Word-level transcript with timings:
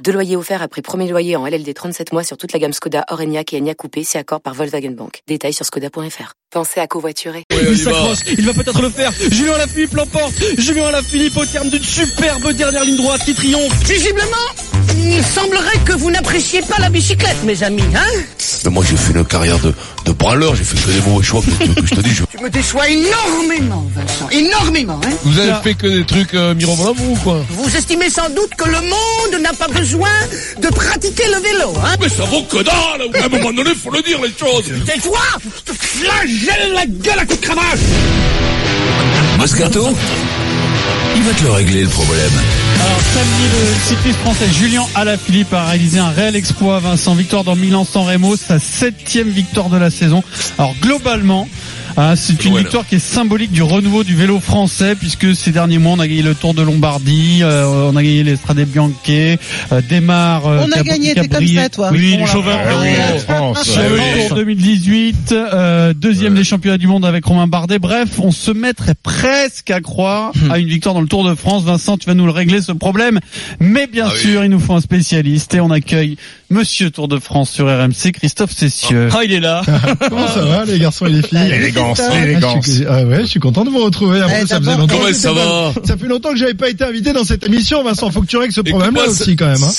Deux 0.00 0.12
loyers 0.12 0.36
offerts 0.36 0.62
après 0.62 0.82
premier 0.82 1.08
loyer 1.08 1.36
en 1.36 1.46
LLD 1.46 1.72
37 1.72 2.12
mois 2.12 2.24
sur 2.24 2.36
toute 2.36 2.52
la 2.52 2.58
gamme 2.58 2.72
Skoda, 2.72 3.04
Orenia 3.10 3.42
et 3.52 3.58
Enya 3.58 3.74
Coupé, 3.74 4.02
si 4.02 4.18
accord 4.18 4.40
par 4.40 4.54
Volkswagen 4.54 4.90
Bank. 4.90 5.20
Détails 5.28 5.52
sur 5.52 5.64
skoda.fr. 5.64 6.32
Pensez 6.50 6.80
à 6.80 6.86
covoiturer. 6.86 7.44
il 7.50 7.78
s'accroche, 7.78 8.18
il 8.26 8.44
va 8.44 8.54
peut-être 8.54 8.82
le 8.82 8.90
faire. 8.90 9.12
Julien 9.30 9.54
Alaphilippe 9.54 9.94
l'emporte. 9.94 10.34
Julien 10.58 10.86
Alaphilippe 10.86 11.36
au 11.36 11.46
terme 11.46 11.70
d'une 11.70 11.82
superbe 11.82 12.52
dernière 12.52 12.84
ligne 12.84 12.96
droite 12.96 13.24
qui 13.24 13.34
triomphe. 13.34 13.72
Visiblement, 13.84 14.71
il 14.98 15.22
semblerait 15.24 15.78
que 15.84 15.92
vous 15.92 16.10
n'appréciez 16.10 16.60
pas 16.62 16.76
la 16.78 16.88
bicyclette, 16.88 17.42
mes 17.44 17.62
amis, 17.62 17.82
hein 17.94 18.20
Mais 18.64 18.70
moi 18.70 18.84
j'ai 18.88 18.96
fait 18.96 19.12
une 19.12 19.24
carrière 19.24 19.58
de, 19.58 19.72
de 20.06 20.12
branleur, 20.12 20.54
j'ai 20.54 20.64
fait 20.64 20.76
que 20.78 20.90
des 20.90 21.00
mauvais 21.10 21.24
choix, 21.24 21.40
que, 21.42 21.80
que 21.80 21.86
je 21.86 21.94
te 21.94 22.00
dis. 22.00 22.14
Je... 22.14 22.24
Tu 22.24 22.42
me 22.42 22.50
déçois 22.50 22.88
énormément, 22.88 23.84
Vincent, 23.94 24.28
énormément, 24.30 25.00
hein 25.04 25.10
Vous 25.24 25.38
avez 25.38 25.52
fait 25.62 25.74
que 25.74 25.86
des 25.86 26.04
trucs 26.04 26.34
euh, 26.34 26.54
mirobolants, 26.54 26.94
vous 26.96 27.12
ou 27.12 27.16
quoi? 27.16 27.44
Vous 27.50 27.76
estimez 27.76 28.10
sans 28.10 28.28
doute 28.30 28.54
que 28.56 28.68
le 28.68 28.80
monde 28.80 29.42
n'a 29.42 29.52
pas 29.52 29.68
besoin 29.68 30.10
de 30.60 30.68
pratiquer 30.68 31.24
le 31.26 31.40
vélo, 31.40 31.72
hein 31.84 31.96
Mais 32.00 32.08
ça 32.08 32.24
vaut 32.24 32.42
que 32.42 32.62
dalle. 32.62 33.22
À 33.22 33.26
un 33.26 33.28
moment 33.28 33.52
donné, 33.52 33.70
faut 33.74 33.90
le 33.90 34.02
dire 34.02 34.18
les 34.22 34.32
choses. 34.38 34.64
Tais-toi 34.86 35.18
Je 35.66 35.72
te 35.72 35.78
flagelle 35.78 36.72
la 36.74 36.86
gueule 36.86 37.18
à 37.18 37.26
coups 37.26 37.40
de 37.40 37.46
cravache. 37.46 37.78
Moscato? 39.38 39.94
Il 41.22 41.28
va 41.28 41.34
te 41.34 41.44
le 41.44 41.52
régler 41.52 41.82
le 41.82 41.88
problème. 41.88 42.32
Alors 42.80 43.00
samedi, 43.14 43.44
le 43.52 43.80
cycliste 43.86 44.18
français 44.18 44.48
Julien 44.48 44.82
Alaphilippe 44.96 45.52
a 45.52 45.66
réalisé 45.66 46.00
un 46.00 46.08
réel 46.08 46.34
exploit. 46.34 46.80
Vincent, 46.80 47.14
victoire 47.14 47.44
dans 47.44 47.54
Milan-San 47.54 48.04
Remo, 48.04 48.34
sa 48.34 48.58
septième 48.58 49.28
victoire 49.28 49.68
de 49.68 49.76
la 49.76 49.92
saison. 49.92 50.24
Alors 50.58 50.74
globalement, 50.82 51.48
ah, 51.96 52.14
c'est 52.16 52.44
une 52.44 52.56
victoire 52.56 52.86
qui 52.86 52.96
est 52.96 52.98
symbolique 52.98 53.52
du 53.52 53.62
renouveau 53.62 54.04
du 54.04 54.14
vélo 54.14 54.40
français 54.40 54.94
puisque 54.94 55.34
ces 55.34 55.50
derniers 55.50 55.78
mois 55.78 55.92
on 55.92 56.00
a 56.00 56.08
gagné 56.08 56.22
le 56.22 56.34
Tour 56.34 56.54
de 56.54 56.62
Lombardie, 56.62 57.40
euh, 57.42 57.90
on 57.92 57.96
a 57.96 58.02
gagné 58.02 58.22
l'Estrade 58.22 58.60
Bianche, 58.60 58.92
euh, 59.10 59.80
démarre. 59.88 60.46
Euh, 60.46 60.64
on 60.66 60.72
a 60.72 60.82
gagné, 60.82 61.14
t'es 61.14 61.28
comme 61.28 61.46
ça 61.46 61.68
toi. 61.68 61.90
Oui, 61.92 62.16
les 62.18 62.26
chauveurs. 62.26 62.58
Tour 64.28 64.36
2018, 64.36 65.32
euh, 65.32 65.94
deuxième 65.94 66.34
des 66.34 66.44
championnats 66.44 66.78
du 66.78 66.86
monde 66.86 67.04
avec 67.04 67.24
Romain 67.24 67.46
Bardet. 67.46 67.78
Bref, 67.78 68.18
on 68.18 68.30
se 68.30 68.50
mettrait 68.50 68.94
presque 68.94 69.70
à 69.70 69.80
croire 69.80 70.32
à 70.50 70.58
une 70.58 70.68
victoire 70.68 70.94
dans 70.94 71.00
le 71.00 71.08
Tour 71.08 71.28
de 71.28 71.34
France. 71.34 71.64
Vincent, 71.64 71.98
tu 71.98 72.06
vas 72.06 72.14
nous 72.14 72.26
le 72.26 72.32
régler 72.32 72.62
ce 72.62 72.72
problème, 72.72 73.20
mais 73.60 73.86
bien 73.86 74.08
ah 74.10 74.16
sûr, 74.16 74.44
il 74.44 74.50
nous 74.50 74.60
faut 74.60 74.74
un 74.74 74.80
spécialiste 74.80 75.54
et 75.54 75.60
on 75.60 75.70
accueille 75.70 76.16
Monsieur 76.50 76.90
Tour 76.90 77.08
de 77.08 77.18
France 77.18 77.50
sur 77.50 77.66
RMC, 77.66 78.12
Christophe 78.12 78.52
Cessieux. 78.52 79.08
Ah, 79.12 79.24
il 79.24 79.32
est 79.32 79.40
là. 79.40 79.62
Comment 80.08 80.28
ça 80.28 80.44
va, 80.44 80.64
les 80.64 80.78
garçons 80.78 81.06
et 81.06 81.10
les 81.10 81.22
filles? 81.22 81.72
L'élégance, 81.88 82.66
l'élégance. 82.66 82.82
Ah, 82.88 83.04
ouais, 83.04 83.20
je 83.22 83.26
suis 83.26 83.40
content 83.40 83.64
de 83.64 83.70
vous 83.70 83.82
retrouver. 83.84 84.20
Après, 84.20 84.40
eh, 84.42 84.46
ça 84.46 84.58
faisait 84.58 84.76
longtemps. 84.76 84.98
Comment 84.98 85.12
ça 85.12 85.32
va 85.32 85.72
Ça 85.84 85.96
fait 85.96 86.06
longtemps 86.06 86.30
que 86.30 86.36
j'avais 86.36 86.54
pas 86.54 86.68
été 86.68 86.84
invité 86.84 87.12
dans 87.12 87.24
cette 87.24 87.44
émission, 87.46 87.82
Vincent. 87.82 88.10
Faut 88.10 88.20
que 88.20 88.26
tu 88.26 88.36
règles 88.36 88.52
ce 88.52 88.60
problème-là 88.60 89.08
aussi, 89.08 89.36
quand 89.36 89.46
même. 89.46 89.62
Hein. 89.62 89.72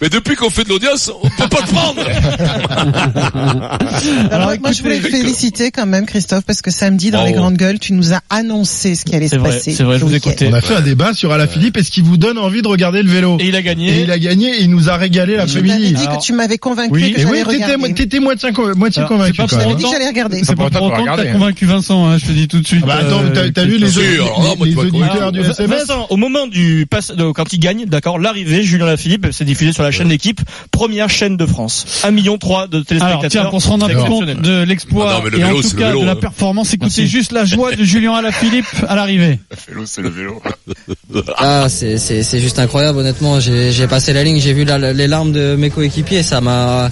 Mais 0.00 0.08
depuis 0.08 0.36
qu'on 0.36 0.50
fait 0.50 0.64
de 0.64 0.68
l'audience, 0.68 1.10
on 1.22 1.28
peut 1.28 1.48
pas 1.48 1.62
te 1.62 1.72
prendre. 1.72 2.00
Alors, 4.30 4.52
moi, 4.60 4.72
je 4.72 4.82
voulais 4.82 5.00
te 5.00 5.08
féliciter 5.08 5.70
quand 5.70 5.86
même, 5.86 6.06
Christophe, 6.06 6.44
parce 6.44 6.62
que 6.62 6.70
samedi, 6.70 7.10
dans 7.10 7.24
les 7.24 7.32
grandes 7.32 7.56
gueules, 7.56 7.78
tu 7.78 7.92
nous 7.92 8.12
as 8.12 8.20
annoncé 8.30 8.94
ce 8.94 9.04
qui 9.04 9.14
allait 9.14 9.28
se 9.28 9.36
passer. 9.36 9.72
C'est 9.72 9.84
vrai, 9.84 9.98
je 9.98 10.04
vous 10.04 10.14
écoutais. 10.14 10.48
On 10.48 10.52
a 10.52 10.60
fait 10.60 10.74
un 10.74 10.80
débat 10.80 11.14
sur 11.14 11.32
Alaphilippe. 11.32 11.76
Est-ce 11.76 11.90
qu'il 11.90 12.04
vous 12.04 12.16
donne 12.16 12.38
envie 12.38 12.62
de 12.62 12.68
regarder 12.68 13.02
le 13.02 13.10
vélo 13.10 13.38
Et 13.40 13.46
il 13.46 13.56
a 13.56 13.62
gagné. 13.62 13.98
Et 13.98 14.02
il 14.02 14.10
a 14.10 14.18
gagné 14.18 14.56
et 14.56 14.62
il 14.62 14.70
nous 14.70 14.90
a 14.90 14.96
régalé 14.96 15.36
l'après-midi. 15.36 15.66
Tu 15.66 15.68
m'avais 15.68 15.92
dit 15.92 16.06
que 16.06 16.22
tu 16.22 16.32
m'avais 16.32 16.58
convaincu 16.58 16.92
oui. 16.92 17.12
que 17.12 17.20
j'allais 17.20 17.30
oui, 17.30 17.42
regarder. 17.42 17.94
T'étais 17.94 18.20
moitié, 18.20 18.50
moitié 18.76 19.02
convaincu. 19.04 19.42
Tu 19.46 19.56
m'avais 19.56 19.74
dit 19.74 19.84
que 19.84 19.90
j'allais 19.90 20.08
regarder. 20.08 20.42
C'est 20.44 20.56
pas 20.56 20.70
pour 20.70 20.82
autant 20.82 21.04
que 21.04 21.16
t'as 21.16 21.32
convaincu 21.32 21.66
Vincent, 21.66 22.06
hein, 22.06 22.18
je 22.18 22.26
te 22.26 22.32
dis 22.32 22.48
tout 22.48 22.60
de 22.60 22.66
suite. 22.66 22.84
Bah 22.84 22.98
attends, 23.00 23.22
t'as 23.32 23.64
vu 23.64 23.78
les 23.78 23.98
auditeurs 23.98 25.32
du 25.32 25.40
SMS 25.40 25.86
Vincent, 25.86 26.06
au 26.10 26.16
moment 26.16 26.46
du 26.46 26.86
quand 27.34 27.52
il 27.52 27.58
gagne, 27.58 27.84
d'accord, 27.86 28.18
l'arrivée, 28.18 28.62
Julien 28.62 28.86
Lafilippe, 28.86 29.28
c'est 29.32 29.44
diffusé 29.44 29.72
sur 29.72 29.82
la 29.86 29.90
chaîne 29.92 30.08
d'équipe, 30.08 30.40
première 30.70 31.08
chaîne 31.08 31.36
de 31.36 31.46
France. 31.46 32.02
1 32.04 32.10
million 32.10 32.38
3 32.38 32.66
de 32.66 32.80
téléspectateurs. 32.80 33.06
Alors, 33.06 33.24
tiens, 33.30 33.44
pour 33.46 33.62
se 33.62 33.68
rendre 33.68 33.86
un 33.86 33.88
peu 33.88 34.04
compte 34.04 34.26
de 34.26 34.62
l'exploit 34.62 35.22
ah 35.22 35.36
et 35.36 35.44
en 35.44 35.60
tout 35.60 35.76
cas 35.76 35.92
de 35.92 36.04
la 36.04 36.16
performance, 36.16 36.74
écoutez 36.74 37.06
juste 37.06 37.32
la 37.32 37.44
joie 37.44 37.74
de 37.74 37.84
Julien 37.84 38.14
Alaphilippe 38.14 38.66
à 38.88 38.94
l'arrivée. 38.94 39.38
Le 39.50 39.74
vélo, 39.74 39.86
c'est 39.86 40.02
le 40.02 40.10
vélo. 40.10 40.42
ah, 41.36 41.66
c'est, 41.68 41.98
c'est, 41.98 42.22
c'est 42.22 42.38
juste 42.40 42.58
incroyable, 42.58 42.98
honnêtement. 42.98 43.40
J'ai, 43.40 43.72
j'ai 43.72 43.86
passé 43.86 44.12
la 44.12 44.22
ligne, 44.22 44.40
j'ai 44.40 44.52
vu 44.52 44.64
la, 44.64 44.92
les 44.92 45.06
larmes 45.06 45.32
de 45.32 45.56
mes 45.56 45.70
coéquipiers, 45.70 46.22
ça 46.22 46.40
m'a, 46.40 46.90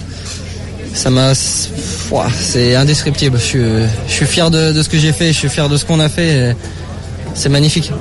ça 0.93 1.09
m'a, 1.09 1.33
c'est 1.35 2.75
indescriptible. 2.75 3.37
Je 3.37 3.43
suis, 3.43 3.63
je 4.07 4.13
suis 4.13 4.25
fier 4.25 4.49
de, 4.51 4.71
de 4.71 4.81
ce 4.81 4.89
que 4.89 4.97
j'ai 4.97 5.13
fait, 5.13 5.27
je 5.27 5.37
suis 5.37 5.49
fier 5.49 5.69
de 5.69 5.77
ce 5.77 5.85
qu'on 5.85 5.99
a 5.99 6.09
fait. 6.09 6.55
C'est 7.33 7.49
magnifique. 7.49 7.91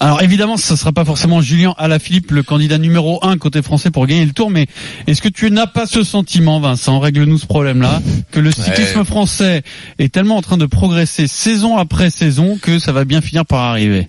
Alors 0.00 0.22
évidemment, 0.22 0.56
ce 0.56 0.72
ne 0.72 0.78
sera 0.78 0.92
pas 0.92 1.04
forcément 1.04 1.40
Julien 1.40 1.74
Alaphilippe, 1.78 2.30
le 2.30 2.42
candidat 2.42 2.78
numéro 2.78 3.18
un 3.22 3.36
côté 3.38 3.62
français 3.62 3.90
pour 3.90 4.06
gagner 4.06 4.24
le 4.24 4.32
Tour, 4.32 4.50
mais 4.50 4.66
est-ce 5.06 5.22
que 5.22 5.28
tu 5.28 5.50
n'as 5.50 5.66
pas 5.66 5.86
ce 5.86 6.02
sentiment, 6.02 6.60
Vincent, 6.60 6.98
règle-nous 6.98 7.38
ce 7.38 7.46
problème-là, 7.46 8.00
que 8.30 8.40
le 8.40 8.50
cyclisme 8.50 9.04
français 9.04 9.62
est 9.98 10.12
tellement 10.12 10.36
en 10.36 10.42
train 10.42 10.56
de 10.56 10.66
progresser 10.66 11.26
saison 11.26 11.76
après 11.76 12.10
saison 12.10 12.58
que 12.60 12.78
ça 12.78 12.92
va 12.92 13.04
bien 13.04 13.20
finir 13.20 13.46
par 13.46 13.60
arriver 13.60 14.08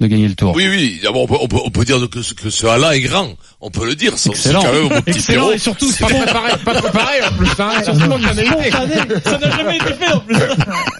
de 0.00 0.06
gagner 0.06 0.28
le 0.28 0.34
tour. 0.34 0.54
Oui, 0.54 0.66
oui. 0.68 1.00
D'abord, 1.02 1.22
on 1.22 1.26
peut, 1.26 1.36
on 1.40 1.48
peut, 1.48 1.58
on 1.64 1.70
peut 1.70 1.84
dire 1.84 1.98
que, 2.10 2.22
ce, 2.22 2.32
que 2.32 2.48
ce 2.48 2.66
là 2.66 2.96
est 2.96 3.00
grand. 3.00 3.34
On 3.60 3.70
peut 3.70 3.84
le 3.84 3.94
dire. 3.94 4.14
Excellent. 4.14 4.62
Quand 4.62 4.72
même 4.72 4.82
mon 4.84 5.00
petit 5.02 5.18
Excellent. 5.18 5.50
Et 5.50 5.58
surtout, 5.58 5.92
pas 6.00 6.06
préparé, 6.06 6.52
pas 6.64 6.74
préparé 6.80 7.22
en 7.22 7.32
plus. 7.36 7.48
Hein. 7.58 7.84
Surtout 7.84 8.00
Ça 8.00 9.38
n'a 9.38 9.50
jamais 9.56 9.76
été 9.76 9.94
fait 9.94 10.12
en 10.12 10.20
plus. 10.20 10.36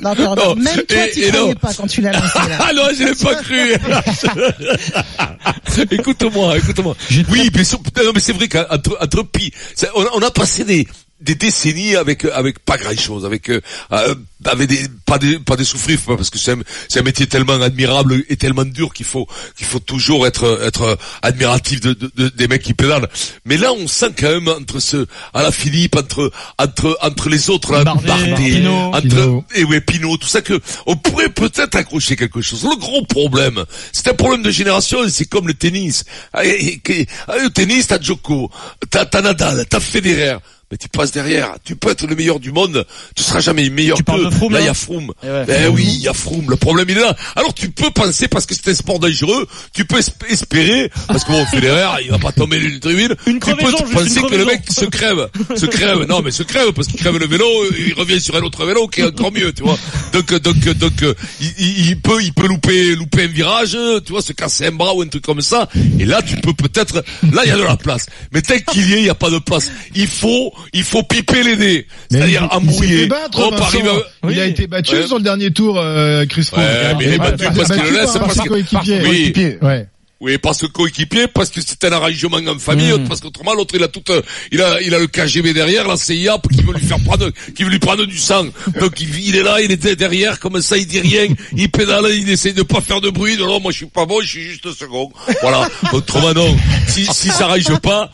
Non, 0.03 0.15
pardon. 0.15 0.55
Même 0.57 0.83
toi, 0.89 0.99
tu 1.13 1.21
ne 1.21 1.31
croyais 1.31 1.55
pas 1.55 1.75
quand 1.75 1.87
tu 1.87 2.01
l'as 2.01 2.13
lancé 2.13 2.39
là. 2.49 2.59
Ah 2.61 2.73
non, 2.75 2.83
je 2.97 3.05
l'ai 3.05 3.15
pas 3.15 3.35
cru. 3.37 3.75
écoute-moi, 5.91 6.59
écoute-moi. 6.59 6.97
Oui, 7.31 7.51
mais, 7.55 7.63
non, 8.05 8.13
mais 8.15 8.21
c'est 8.21 8.33
vrai 8.33 8.49
qu'entre 8.49 8.99
entre 9.01 9.23
pi, 9.25 9.53
on, 9.95 10.05
on 10.15 10.23
a 10.23 10.31
passé 10.31 10.65
des 10.65 10.87
des 11.21 11.35
décennies 11.35 11.97
avec 11.97 12.25
avec 12.25 12.59
pas 12.61 12.77
grand 12.79 12.99
chose 12.99 13.25
avec 13.25 13.51
euh, 13.51 13.61
avec 14.45 14.69
des 14.69 14.81
pas 15.05 15.19
des 15.19 15.39
pas 15.39 15.57
des 15.57 15.65
souffrifs 15.65 16.07
parce 16.07 16.31
que 16.31 16.39
c'est 16.39 16.53
un, 16.53 16.61
c'est 16.89 17.01
un 17.01 17.03
métier 17.03 17.27
tellement 17.27 17.61
admirable 17.61 18.25
et 18.29 18.37
tellement 18.37 18.65
dur 18.65 18.93
qu'il 18.95 19.05
faut 19.07 19.27
qu'il 19.57 19.67
faut 19.67 19.81
toujours 19.81 20.27
être 20.27 20.61
être 20.65 20.97
admiratif 21.23 21.81
de, 21.81 21.93
de, 21.93 22.11
de, 22.17 22.29
des 22.31 22.49
mecs 22.49 22.63
qui 22.63 22.73
pédalent. 22.75 23.09
Mais 23.45 23.57
là 23.59 23.73
on 23.73 23.87
sent 23.87 24.13
quand 24.19 24.31
même 24.31 24.49
entre 24.49 24.81
ce 24.81 25.07
à 25.35 25.43
la 25.43 25.53
Philippe 25.53 25.97
entre 25.97 26.31
entre 26.59 26.97
entre 27.03 27.29
les 27.29 27.51
autres 27.51 27.73
là, 27.73 27.85
Bardet, 27.85 28.07
Bardet, 28.09 28.35
Pinot, 28.37 28.95
entre 28.95 29.43
et 29.55 29.65
ouais 29.65 29.81
Pinot 29.83 30.17
tout 30.17 30.29
ça 30.29 30.41
que 30.41 30.59
on 30.87 30.97
pourrait 30.97 31.29
peut-être 31.29 31.77
accrocher 31.77 32.17
quelque 32.17 32.41
chose. 32.41 32.65
Le 32.65 32.77
gros 32.79 33.05
problème 33.05 33.65
c'est 33.93 34.09
un 34.09 34.15
problème 34.15 34.43
de 34.43 34.51
génération 34.51 34.99
c'est 35.09 35.27
comme 35.29 35.47
le 35.49 35.55
tennis. 35.55 36.05
Ah, 36.33 36.45
et- 36.47 36.81
et- 36.89 37.07
ah, 37.29 37.37
le 37.43 37.51
tennis 37.51 37.89
t'as 37.89 38.01
Djoko 38.01 38.51
t'as 38.89 39.05
t'as 39.05 39.21
Nadal 39.21 39.67
t'as 39.69 39.81
Federer 39.81 40.39
mais 40.71 40.77
tu 40.77 40.89
passes 40.89 41.11
derrière. 41.13 41.55
Tu 41.65 41.75
peux 41.77 41.91
être 41.91 42.07
le 42.07 42.15
meilleur 42.15 42.39
du 42.41 42.53
monde, 42.53 42.87
tu 43.17 43.23
seras 43.23 43.41
jamais 43.41 43.69
meilleur 43.71 43.97
Tu 43.97 44.03
que. 44.05 44.07
parles 44.07 44.25
de 44.25 44.31
Froome, 44.31 44.53
là, 44.53 44.61
il 44.61 44.67
y 44.67 44.69
a 44.69 44.75
Froome. 44.75 45.13
Eh 45.23 45.27
ouais. 45.29 45.45
Eh 45.65 45.69
oui, 45.69 45.85
il 45.87 46.01
y 46.03 46.09
a 46.09 46.13
Froome. 46.15 46.49
Le 46.49 46.57
problème 46.57 46.87
il 46.89 46.97
est 46.99 47.01
là. 47.01 47.17
Alors 47.37 47.53
tu 47.55 47.71
peux 47.71 47.91
penser 47.91 48.29
parce 48.29 48.47
que 48.47 48.55
c'est 48.55 48.71
un 48.71 48.75
sport 48.75 48.99
dangereux, 48.99 49.47
tu 49.73 49.85
peux 49.85 49.99
esp- 49.99 50.13
espérer 50.29 50.91
parce 51.09 51.25
que 51.25 51.33
bon 51.33 51.45
Federer, 51.47 52.03
il 52.05 52.11
va 52.11 52.19
pas 52.19 52.33
tomber 52.33 52.59
d'une 52.59 52.79
tribune. 52.81 53.15
Une 53.27 53.41
tu 53.41 53.55
peux 53.57 53.67
juste 53.71 53.93
penser 53.93 54.21
une 54.21 54.27
que 54.31 54.35
le 54.37 54.45
mec 54.45 54.63
se 54.71 54.85
crève, 54.85 55.29
se 55.57 55.67
crève. 55.67 56.05
Non, 56.09 56.23
mais 56.23 56.31
se 56.31 56.43
crève 56.43 56.73
parce 56.73 56.87
qu'il 56.89 56.99
crève 57.01 57.17
le 57.19 57.27
vélo, 57.27 57.47
il 57.79 57.93
revient 57.95 58.21
sur 58.21 58.37
un 58.37 58.41
autre 58.43 58.65
vélo 58.65 58.87
qui 58.89 59.01
est 59.01 59.05
encore 59.07 59.33
mieux, 59.33 59.53
tu 59.53 59.63
vois. 59.63 59.79
Donc 60.13 60.33
donc 60.35 60.59
donc 60.79 60.93
il, 61.41 61.89
il- 61.89 62.01
peut 62.01 62.23
il 62.23 62.33
peut 62.33 62.47
louper 62.47 62.95
louper 62.95 63.25
un 63.25 63.27
virage, 63.29 63.77
tu 64.07 64.13
vois, 64.13 64.23
se 64.23 64.33
casser 64.33 64.67
un 64.67 64.73
bras 64.73 64.95
ou 64.95 65.03
un 65.03 65.09
truc 65.09 65.25
comme 65.25 65.41
ça. 65.41 65.69
Et 65.99 66.05
là 66.05 66.23
tu 66.23 66.37
peux 66.37 66.53
peut-être 66.55 67.03
là 67.33 67.43
il 67.45 67.49
y 67.49 67.53
a 67.53 67.57
de 67.57 67.63
la 67.63 67.77
place. 67.77 68.07
Mais 68.33 68.41
tel 68.43 68.63
qu'il 68.65 68.89
y 68.89 68.95
est, 68.95 68.99
il 69.01 69.07
y 69.07 69.11
a 69.11 69.15
pas 69.15 69.31
de 69.31 69.39
place. 69.39 69.71
Il 69.95 70.07
faut 70.07 70.53
il 70.73 70.83
faut 70.85 71.03
piper 71.03 71.43
les 71.43 71.57
nez, 71.57 71.87
c'est-à-dire 72.11 72.49
embrouiller. 72.51 73.09
Oh, 73.37 74.29
Il 74.31 74.41
a 74.41 74.47
été 74.47 74.67
battu 74.67 74.95
Ouais. 74.97 75.07
sur 75.07 75.17
le 75.19 75.23
dernier 75.25 75.51
tour, 75.51 75.79
euh, 75.79 76.27
Chris 76.27 76.45
Froome. 76.45 76.63
Ouais, 76.63 76.95
mais 76.99 77.05
il 77.07 77.13
est 77.15 77.19
battu 77.19 77.45
parce 77.55 77.69
qu'il 77.73 77.83
le 77.83 77.91
laisse, 78.01 78.13
parce 78.13 78.39
que- 78.39 78.49
coéquipier. 78.49 79.01
Oui. 79.05 79.57
Ouais. 79.63 79.87
Oui, 80.23 80.37
parce 80.37 80.59
que 80.61 80.67
coéquipier, 80.67 81.29
parce 81.29 81.49
que 81.49 81.63
c'est 81.67 81.83
un 81.85 81.93
arrangement 81.93 82.37
en 82.47 82.59
famille, 82.59 82.93
Mm. 82.93 83.09
parce 83.09 83.23
qu'autrement 83.23 83.55
l'autre 83.55 83.75
il 83.75 83.83
a 83.83 83.89
tout, 83.89 84.03
il 84.53 84.61
a, 84.61 84.79
il 84.83 84.95
a 84.95 84.99
le 84.99 85.07
KGB 85.07 85.55
derrière, 85.55 85.89
la 85.89 85.97
CIA 85.97 86.37
qui 86.53 86.61
veut 86.61 86.75
lui 86.75 86.85
faire 86.87 87.01
prendre, 87.03 87.31
qui 87.57 87.65
veut 87.65 87.71
lui 87.71 87.79
prendre 87.79 88.05
du 88.05 88.19
sang. 88.19 88.45
Donc 88.79 89.01
il, 89.01 89.09
il 89.29 89.35
est 89.37 89.43
là, 89.43 89.63
il 89.63 89.73
est 89.73 89.97
derrière, 89.97 90.39
comme 90.39 90.61
ça 90.61 90.77
il 90.77 90.87
dit 90.87 91.01
rien, 91.01 91.27
il 91.57 91.71
pédale, 91.71 92.05
il 92.15 92.29
essaie 92.29 92.53
de 92.53 92.63
pas 92.63 92.83
faire 92.83 93.01
de 93.01 93.09
bruit. 93.09 93.39
Non, 93.39 93.47
non, 93.47 93.61
moi 93.61 93.73
je 93.73 93.79
suis 93.79 93.87
pas 93.87 94.05
bon, 94.05 94.21
je 94.21 94.29
suis 94.29 94.43
juste 94.43 94.71
second. 94.75 95.11
Voilà. 95.41 95.67
Autrement 95.95 96.35
non, 96.35 96.55
si, 96.87 97.07
si 97.07 97.29
ça 97.31 97.45
arrange 97.47 97.79
pas, 97.81 98.13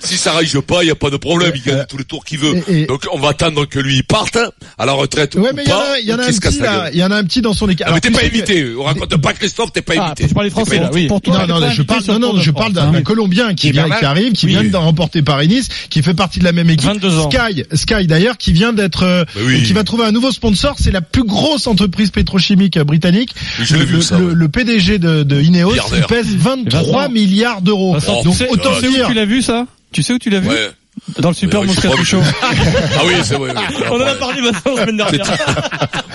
si 0.00 0.16
ça 0.16 0.32
rage 0.32 0.58
pas, 0.60 0.82
il 0.82 0.88
y 0.88 0.90
a 0.90 0.94
pas 0.94 1.10
de 1.10 1.16
problème, 1.16 1.52
il 1.54 1.62
gagne 1.62 1.84
tous 1.88 1.98
les 1.98 2.04
tours 2.04 2.24
qu'il 2.24 2.38
veut. 2.38 2.54
Donc 2.86 3.02
on 3.12 3.18
va 3.18 3.30
attendre 3.30 3.64
que 3.66 3.78
lui 3.78 4.02
parte 4.02 4.38
à 4.78 4.86
la 4.86 4.92
retraite 4.92 5.34
Ouais, 5.36 5.50
ou 5.50 5.54
mais 5.56 5.62
il 5.64 5.70
y 5.70 5.72
en 5.72 5.78
a, 5.78 5.98
y 6.00 6.12
en 6.12 6.18
a 6.18 6.22
un 6.24 6.26
petit 6.32 6.58
là, 6.60 6.90
il 6.92 6.98
y 6.98 7.04
en 7.04 7.10
a 7.10 7.16
un 7.16 7.24
petit 7.24 7.40
dans 7.40 7.52
son 7.54 7.68
équipe. 7.68 7.86
Ah, 7.88 7.92
mais 7.94 8.00
t'es 8.00 8.10
pas 8.10 8.24
invité. 8.24 8.72
On 8.78 8.82
raconte 8.84 9.16
pas 9.16 9.32
Christophe, 9.32 9.72
t'es 9.72 9.82
pas 9.82 9.94
Ah, 9.98 10.04
invité. 10.06 10.28
tu 10.28 10.34
parles 10.34 10.48
T'es 10.48 10.54
pas 10.54 10.60
français, 10.60 10.78
là, 10.80 10.90
oui. 10.92 11.06
Pour 11.06 11.20
toi, 11.20 11.46
non, 11.46 11.60
non, 11.60 11.70
je 11.70 11.82
parle, 11.82 12.02
non, 12.08 12.18
non, 12.18 12.40
je 12.40 12.50
d'un 12.50 12.90
d'un 12.92 13.02
Colombien 13.02 13.54
qui 13.54 13.70
vient, 13.72 13.88
qui 13.88 14.04
arrive, 14.04 14.32
qui 14.32 14.46
Oui, 14.46 14.52
vient 14.52 14.64
de 14.64 14.76
remporter 14.76 15.22
Paris-Nice, 15.22 15.68
qui 15.90 16.02
fait 16.02 16.14
partie 16.14 16.38
de 16.38 16.44
la 16.44 16.52
même 16.52 16.68
équipe. 16.70 16.88
22 16.88 17.18
ans. 17.18 17.30
Sky, 17.30 17.64
Sky 17.74 18.06
d'ailleurs, 18.06 18.36
qui 18.38 18.52
vient 18.52 18.72
d'être, 18.72 19.04
euh, 19.04 19.24
Bah 19.34 19.40
oui. 19.46 19.62
qui 19.62 19.72
va 19.72 19.84
trouver 19.84 20.04
un 20.04 20.12
nouveau 20.12 20.30
sponsor. 20.32 20.74
C'est 20.78 20.90
la 20.90 21.00
plus 21.00 21.24
grosse 21.24 21.66
entreprise 21.66 22.10
pétrochimique 22.10 22.76
euh, 22.76 22.84
britannique. 22.84 23.34
Oui, 23.58 23.64
je 23.66 23.74
l'ai 23.74 23.80
le, 23.80 23.86
vu, 23.86 23.94
le- 23.96 24.00
ça, 24.02 24.18
le- 24.18 24.26
ouais. 24.28 24.34
le 24.34 24.48
PDG 24.48 24.98
de, 24.98 25.22
de 25.22 25.40
Ineos, 25.40 25.74
pèse 26.08 26.34
23 26.36 26.82
Vincent. 26.82 27.10
milliards 27.12 27.62
d'euros. 27.62 27.96
Donc 28.24 28.34
autant 28.50 28.78
dire. 28.80 29.06
tu 29.08 29.14
l'as 29.14 29.24
vu 29.24 29.42
ça? 29.42 29.66
Tu 29.92 30.02
sais 30.02 30.12
où 30.12 30.18
tu 30.18 30.30
l'as 30.30 30.40
vu? 30.40 30.48
Dans 31.18 31.28
le 31.30 31.34
Super 31.34 31.62
Show. 32.04 32.18
que- 32.20 32.24
Ah 32.98 33.02
oui, 33.06 33.14
c'est 33.22 33.34
vrai. 33.36 33.52
oui. 33.56 33.62
On 33.90 33.96
en 33.96 34.06
a 34.06 34.14
parlé 34.14 34.40
maintenant 34.42 34.74
la 34.76 34.82
semaine 34.82 34.96
dernière. 34.96 35.26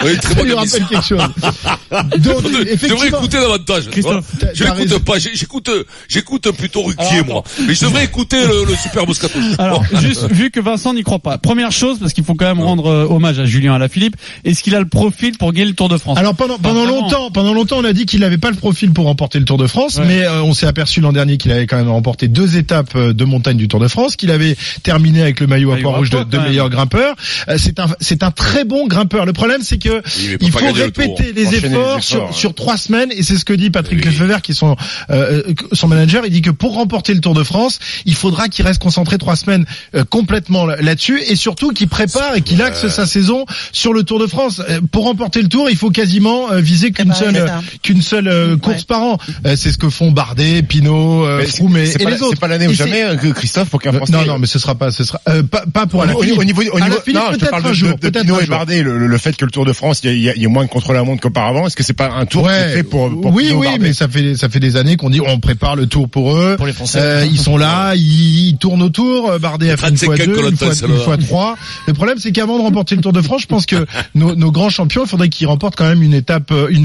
Oui, 0.06 0.18
très 0.18 0.30
Ça 0.30 0.36
bonne 0.36 0.46
lui 0.48 0.54
émission. 0.54 0.80
rappelle 0.82 0.98
quelque 0.98 1.06
chose. 1.08 1.22
Donc, 2.20 2.44
Je 2.82 2.88
devrais 2.90 3.08
écouter 3.08 3.38
davantage. 3.38 3.90
Christophe. 3.90 4.26
Je 4.54 4.64
l'écoute 4.66 5.00
pas. 5.06 5.14
J'écoute, 5.18 5.70
j'écoute 6.10 6.52
plutôt 6.52 6.82
Ruquier, 6.84 7.06
Alors, 7.20 7.26
moi. 7.26 7.44
Mais 7.66 7.74
je 7.74 7.86
devrais 7.86 8.04
écouter 8.04 8.46
le, 8.46 8.66
le 8.66 8.76
super 8.76 9.08
Moscato. 9.08 9.40
Alors, 9.60 9.82
juste 10.02 10.30
vu 10.30 10.52
que 10.52 10.60
Vincent 10.60 10.94
n'y 10.94 11.04
croit 11.04 11.20
pas. 11.20 11.38
Première 11.38 11.72
chose, 11.72 12.00
parce 12.00 12.12
qu'il 12.12 12.26
faut 12.26 12.34
quand 12.36 12.48
même 12.54 12.60
rendre 12.60 12.88
euh, 12.88 13.08
hommage 13.10 13.40
à 13.40 13.46
Julien 13.46 13.76
Alaphilippe, 13.76 14.18
est-ce 14.44 14.62
qu'il 14.62 14.76
a 14.76 14.80
le 14.82 14.88
profil 14.90 15.38
pour 15.38 15.54
gagner 15.54 15.68
le 15.70 15.74
Tour 15.74 15.88
de 15.88 15.98
France? 15.98 16.18
Alors 16.18 16.36
pendant 16.36 16.58
pendant 16.58 16.86
longtemps, 16.86 17.32
pendant 17.32 17.54
longtemps, 17.54 17.78
on 17.80 17.86
a 17.86 17.94
dit 17.94 18.06
qu'il 18.06 18.20
n'avait 18.22 18.38
pas 18.38 18.50
le 18.50 18.58
profil 18.58 18.92
pour 18.92 19.06
remporter 19.06 19.40
le 19.40 19.46
Tour 19.46 19.58
de 19.58 19.68
France, 19.68 20.00
Ouais. 20.00 20.06
mais 20.06 20.24
euh, 20.24 20.42
on 20.44 20.54
s'est 20.54 20.68
aperçu 20.68 21.00
l'an 21.00 21.14
dernier 21.14 21.38
qu'il 21.38 21.52
avait 21.54 21.68
quand 21.68 21.78
même 21.78 21.90
remporté 21.90 22.28
deux 22.28 22.58
étapes 22.58 22.92
euh, 22.98 23.14
de 23.14 23.24
montagne 23.24 23.56
du 23.58 23.70
Tour 23.70 23.80
de 23.80 23.88
France, 23.88 24.18
qu'il 24.18 24.32
avait 24.32 24.58
terminé 24.82 25.22
avec 25.22 25.40
le 25.40 25.48
maillot 25.48 25.72
à 25.72 25.78
poids 25.78 25.98
rouge 25.98 26.10
de, 26.10 26.24
de 26.24 26.38
meilleur 26.38 26.70
grimpeur. 26.70 27.16
Euh, 27.50 27.58
c'est 27.58 27.80
un 27.80 27.88
c'est 28.00 28.24
un 28.24 28.32
très 28.32 28.64
bon 28.66 28.88
grimpeur. 28.88 29.26
Le 29.26 29.34
problème, 29.34 29.62
c'est 29.62 29.78
que 29.78 30.02
il 30.42 30.52
faut 30.52 30.60
le 30.60 30.72
répéter 30.72 31.34
les 31.34 31.56
efforts, 31.56 32.02
sur 32.04 32.26
ouais. 32.26 32.32
sur 32.32 32.56
trois 32.56 32.78
semaines, 32.78 33.10
et 33.12 33.24
c'est 33.24 33.38
ce 33.38 33.46
que 33.46 33.54
dit 33.54 33.70
Patrick 33.70 34.00
Oui. 34.00 34.06
Lefebvre, 34.06 34.42
qui 34.42 34.52
est 34.52 34.56
son 34.56 34.76
euh, 35.10 35.44
euh, 35.48 35.54
son 35.74 35.88
manager. 35.88 36.24
Il 36.26 36.32
dit 36.32 36.42
que 36.42 36.50
pour 36.52 36.74
remporter 36.76 37.14
le 37.14 37.20
Tour 37.20 37.34
de 37.34 37.44
France, 37.44 37.80
il 38.06 38.16
faudra 38.16 38.48
qu'il 38.50 38.66
reste 38.66 38.82
concentré 38.82 39.18
trois 39.18 39.36
semaines 39.36 39.66
euh, 39.96 40.04
complètement 40.04 40.66
là- 40.66 40.78
là-dessus, 40.82 41.22
et 41.28 41.36
surtout 41.36 41.72
qu'il 41.72 41.88
prépare 41.88 42.36
et 42.36 42.42
qu'il 42.42 42.62
axe 42.62 42.88
sa 42.88 43.06
saison 43.06 43.46
sur 43.72 43.94
le 43.94 44.04
Tour 44.04 44.20
de 44.20 44.28
France. 44.28 44.62
Euh, 44.70 44.80
Pour 44.92 45.06
remporter 45.06 45.42
le 45.42 45.48
Tour, 45.50 45.70
il 45.70 45.78
faut 45.78 45.90
quasiment 45.92 46.52
euh, 46.52 46.60
viser 46.60 46.92
qu'une 46.92 47.10
ben, 47.10 47.14
seule 47.14 47.34
c'est 47.36 47.48
ça. 47.48 47.62
qu'une 47.82 48.02
seule 48.02 48.28
euh, 48.28 48.58
course 48.58 48.74
Ouais. 48.80 48.84
par 48.88 49.02
an. 49.02 49.18
Euh, 49.46 49.56
c'est 49.56 49.72
ce 49.72 49.78
que 49.78 49.90
font 49.90 50.12
Bardet, 50.12 50.62
Pinot, 50.64 51.26
euh, 51.26 51.38
Mais 51.40 51.46
Froome 51.46 51.78
et, 51.78 51.86
c'est 51.86 52.02
et 52.02 52.04
pas, 52.06 52.10
les 52.12 52.22
autres. 52.22 52.32
c'est 52.34 52.40
pas 52.40 52.48
l'année 52.48 52.68
ou 52.68 52.74
jamais 52.74 53.04
euh, 53.04 53.16
que 53.16 53.28
Christophe 53.28 53.70
pour 53.70 53.82
qu'un 53.82 53.92
Français. 53.92 54.12
non, 54.14 54.26
non, 54.26 54.40
mais 54.40 54.48
ce 54.54 54.60
sera 54.60 54.76
pas, 54.76 54.92
ce 54.92 55.04
sera 55.04 55.20
euh, 55.30 55.42
pas, 55.44 55.64
pas 55.74 55.86
pour 55.88 56.02
au, 56.02 56.06
la 56.06 56.16
au- 56.16 56.20
au 56.22 56.24
niveau, 56.26 56.42
au 56.42 56.44
niveau, 56.44 56.62
non, 56.72 57.22
je 57.32 57.36
te 57.36 57.40
peut-être 57.40 57.50
parle 57.50 57.64
de, 57.64 57.70
un 57.70 57.74
jour, 57.74 57.90
de, 57.90 57.94
de 57.96 58.00
peut-être 58.00 58.22
Pinot 58.26 58.40
et. 58.42 58.46
Bardet, 58.46 58.84
le, 58.84 58.98
le- 59.00 59.08
le 59.08 59.18
fait 59.18 59.36
que 59.36 59.46
le 59.46 59.52
Tour 59.52 59.66
de 59.66 59.74
France, 59.74 60.02
il 60.04 60.12
y 60.22 60.30
a, 60.30 60.34
il 60.36 60.38
y 60.40 60.44
y 60.44 60.46
a 60.46 60.50
moins 60.50 60.64
de 60.66 60.70
contre 60.70 60.94
la 60.94 61.04
montre 61.04 61.22
qu'auparavant. 61.22 61.66
Est-ce 61.68 61.76
que 61.76 61.84
c'est 61.84 61.94
pas 61.94 62.12
un 62.12 62.26
tour 62.26 62.44
qui 62.44 62.50
est 62.50 62.52
Ouais, 62.52 62.74
fait 62.76 62.84
pour, 62.84 63.10
pour 63.10 63.34
oui, 63.34 63.48
Pinot, 63.48 63.60
oui, 63.60 63.68
Bardet 63.68 63.80
mais 63.88 63.94
ça 63.94 64.08
fait 64.08 64.36
ça 64.36 64.50
fait 64.50 64.60
des 64.60 64.76
années 64.78 64.96
qu'on 64.98 65.10
dit 65.10 65.22
on 65.22 65.40
prépare 65.40 65.76
le 65.76 65.88
tour 65.88 66.08
pour 66.10 66.36
eux. 66.38 66.56
Pour 66.58 66.68
les 66.68 66.74
Français. 66.74 67.00
Euh, 67.02 67.26
ils 67.26 67.40
sont 67.40 67.58
là, 67.58 67.94
ils, 67.96 68.50
ils 68.50 68.58
tournent 68.58 68.82
autour. 68.84 69.30
euh, 69.32 69.40
Bardet 69.40 69.72
a 69.72 69.78
fait 69.78 69.90
une 69.90 69.96
35 69.96 70.06
fois 70.06 70.18
deux, 70.18 70.50
une 70.50 70.56
fois, 70.58 70.68
une 70.88 70.98
fois 70.98 71.18
trois. 71.18 71.56
Le 71.88 71.94
problème, 71.94 72.18
c'est 72.20 72.32
qu'avant 72.32 72.58
de 72.58 72.64
remporter 72.64 72.96
le 72.96 73.02
Tour 73.02 73.14
de 73.14 73.22
France, 73.22 73.42
je 73.42 73.48
pense 73.48 73.66
que 73.66 73.86
nos, 74.16 74.36
nos 74.36 74.52
grands 74.52 74.70
champions, 74.70 75.04
il 75.06 75.10
faudrait 75.10 75.30
qu'ils 75.30 75.48
remportent 75.48 75.76
quand 75.76 75.88
même 75.88 76.04
une 76.04 76.14
étape, 76.14 76.52
euh, 76.52 76.68
une 76.70 76.84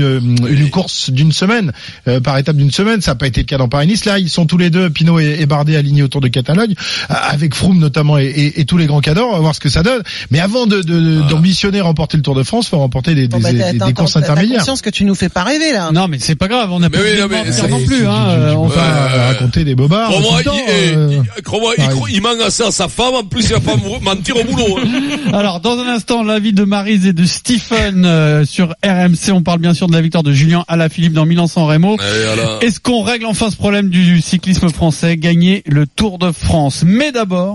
une 0.49 0.71
course 0.71 1.11
d'une 1.11 1.33
semaine 1.33 1.73
euh, 2.07 2.21
par 2.21 2.39
étape 2.39 2.57
d'une 2.57 2.71
semaine. 2.71 3.01
Ça 3.03 3.11
n'a 3.11 3.15
pas 3.17 3.27
été 3.27 3.41
le 3.43 3.47
cas 3.47 3.59
dans 3.59 3.69
Paris-Nice. 3.69 4.05
Là, 4.05 4.19
ils 4.19 4.31
sont 4.31 4.47
tous 4.47 4.59
les 4.59 4.71
deux, 4.71 4.89
Pinot 4.91 5.19
et, 5.21 5.37
et 5.41 5.47
Bardet, 5.47 5.77
alignés 5.77 6.03
autour 6.03 6.21
de 6.21 6.29
Catalogne, 6.29 6.75
euh, 7.11 7.15
avec 7.31 7.55
Froome 7.59 7.79
notamment 7.79 8.19
et, 8.19 8.25
et- 8.27 8.61
et 8.61 8.65
tous 8.65 8.77
les 8.79 8.87
grands 8.87 9.01
cadors. 9.01 9.31
On 9.31 9.35
va 9.35 9.39
voir 9.41 9.55
ce 9.55 9.61
que 9.61 9.69
ça 9.69 9.83
donne. 9.83 10.03
Mais 10.31 10.41
avant 10.41 10.67
de 10.67 10.81
de- 10.83 11.29
d'ambitionner 11.29 11.81
remporter 11.81 12.17
le 12.17 12.23
Tour 12.23 12.35
de 12.35 12.43
France, 12.43 12.69
faut 12.69 12.79
remporter 12.79 13.15
des, 13.15 13.29
Bon, 13.29 13.39
des, 13.39 13.43
bah, 13.43 13.53
des- 13.53 13.79
des 13.79 13.93
courses 13.93 14.13
t'as- 14.15 14.21
t'as 14.21 14.27
intermédiaires. 14.33 14.59
conscience 14.61 14.81
que 14.83 14.91
tu 14.91 15.05
nous 15.05 15.15
fais 15.15 15.29
pas 15.29 15.43
rêver 15.45 15.73
là. 15.73 15.91
Non, 15.93 16.07
mais 16.09 16.19
c'est 16.21 16.35
pas 16.37 16.49
grave, 16.49 16.71
on 16.73 16.79
n'a 16.81 16.89
pas 16.91 16.99
oui, 16.99 17.19
non, 17.21 17.27
mais 17.29 17.45
mentir 17.45 17.69
non 17.69 17.85
plus. 17.85 18.07
Hein, 18.07 18.55
on 18.57 18.67
va- 18.67 19.27
raconter 19.29 19.65
des 19.65 19.75
bobards. 19.75 20.11
Il, 20.13 20.25
eh, 20.69 20.95
euh, 20.97 22.21
manque 22.21 22.41
assez 22.47 22.63
à 22.63 22.71
sa 22.71 22.89
femme. 22.89 23.15
En 23.15 23.25
plus, 23.25 23.43
il 23.49 23.53
va 23.55 23.61
pas 23.61 23.77
mentir 24.03 24.37
au 24.37 24.45
boulot. 24.45 24.79
hein. 24.79 25.33
Alors, 25.33 25.61
dans 25.61 25.79
un 25.79 25.87
instant, 25.89 26.23
l'avis 26.23 26.53
de 26.53 26.65
Marise 26.65 27.07
et 27.07 27.13
de 27.13 27.25
Stephen 27.25 28.05
euh, 28.05 28.45
sur 28.45 28.75
RMC. 28.85 29.33
On 29.33 29.43
parle 29.43 29.59
bien 29.61 29.75
sûr 29.75 29.87
de 29.87 29.93
la 29.93 30.01
victoire 30.01 30.23
de 30.23 30.33
Julien 30.33 30.65
Alaphilippe 30.69 31.13
dans 31.13 31.27
Milan-San 31.27 31.65
Remo. 31.65 31.97
Voilà. 31.97 32.59
Est-ce 32.63 32.81
qu'on 32.81 33.03
règle 33.03 33.27
enfin 33.27 33.51
ce 33.51 33.57
problème 33.57 33.89
du 33.91 34.21
cyclisme 34.21 34.69
français, 34.71 35.17
gagner 35.17 35.63
le 35.67 35.87
Tour 35.87 36.19
de 36.19 36.33
France 36.33 36.83
Mais 36.87 37.13
d'abord, 37.13 37.48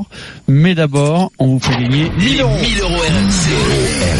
mais 0.47 0.75
d'abord, 0.75 1.31
on 1.39 1.47
vous 1.47 1.59
fait 1.59 1.71
gagner 1.81 2.09
1000 2.17 2.41
euros. 2.41 2.57
1000 2.61 2.79
euros 2.81 2.93
RMC. 2.97 4.13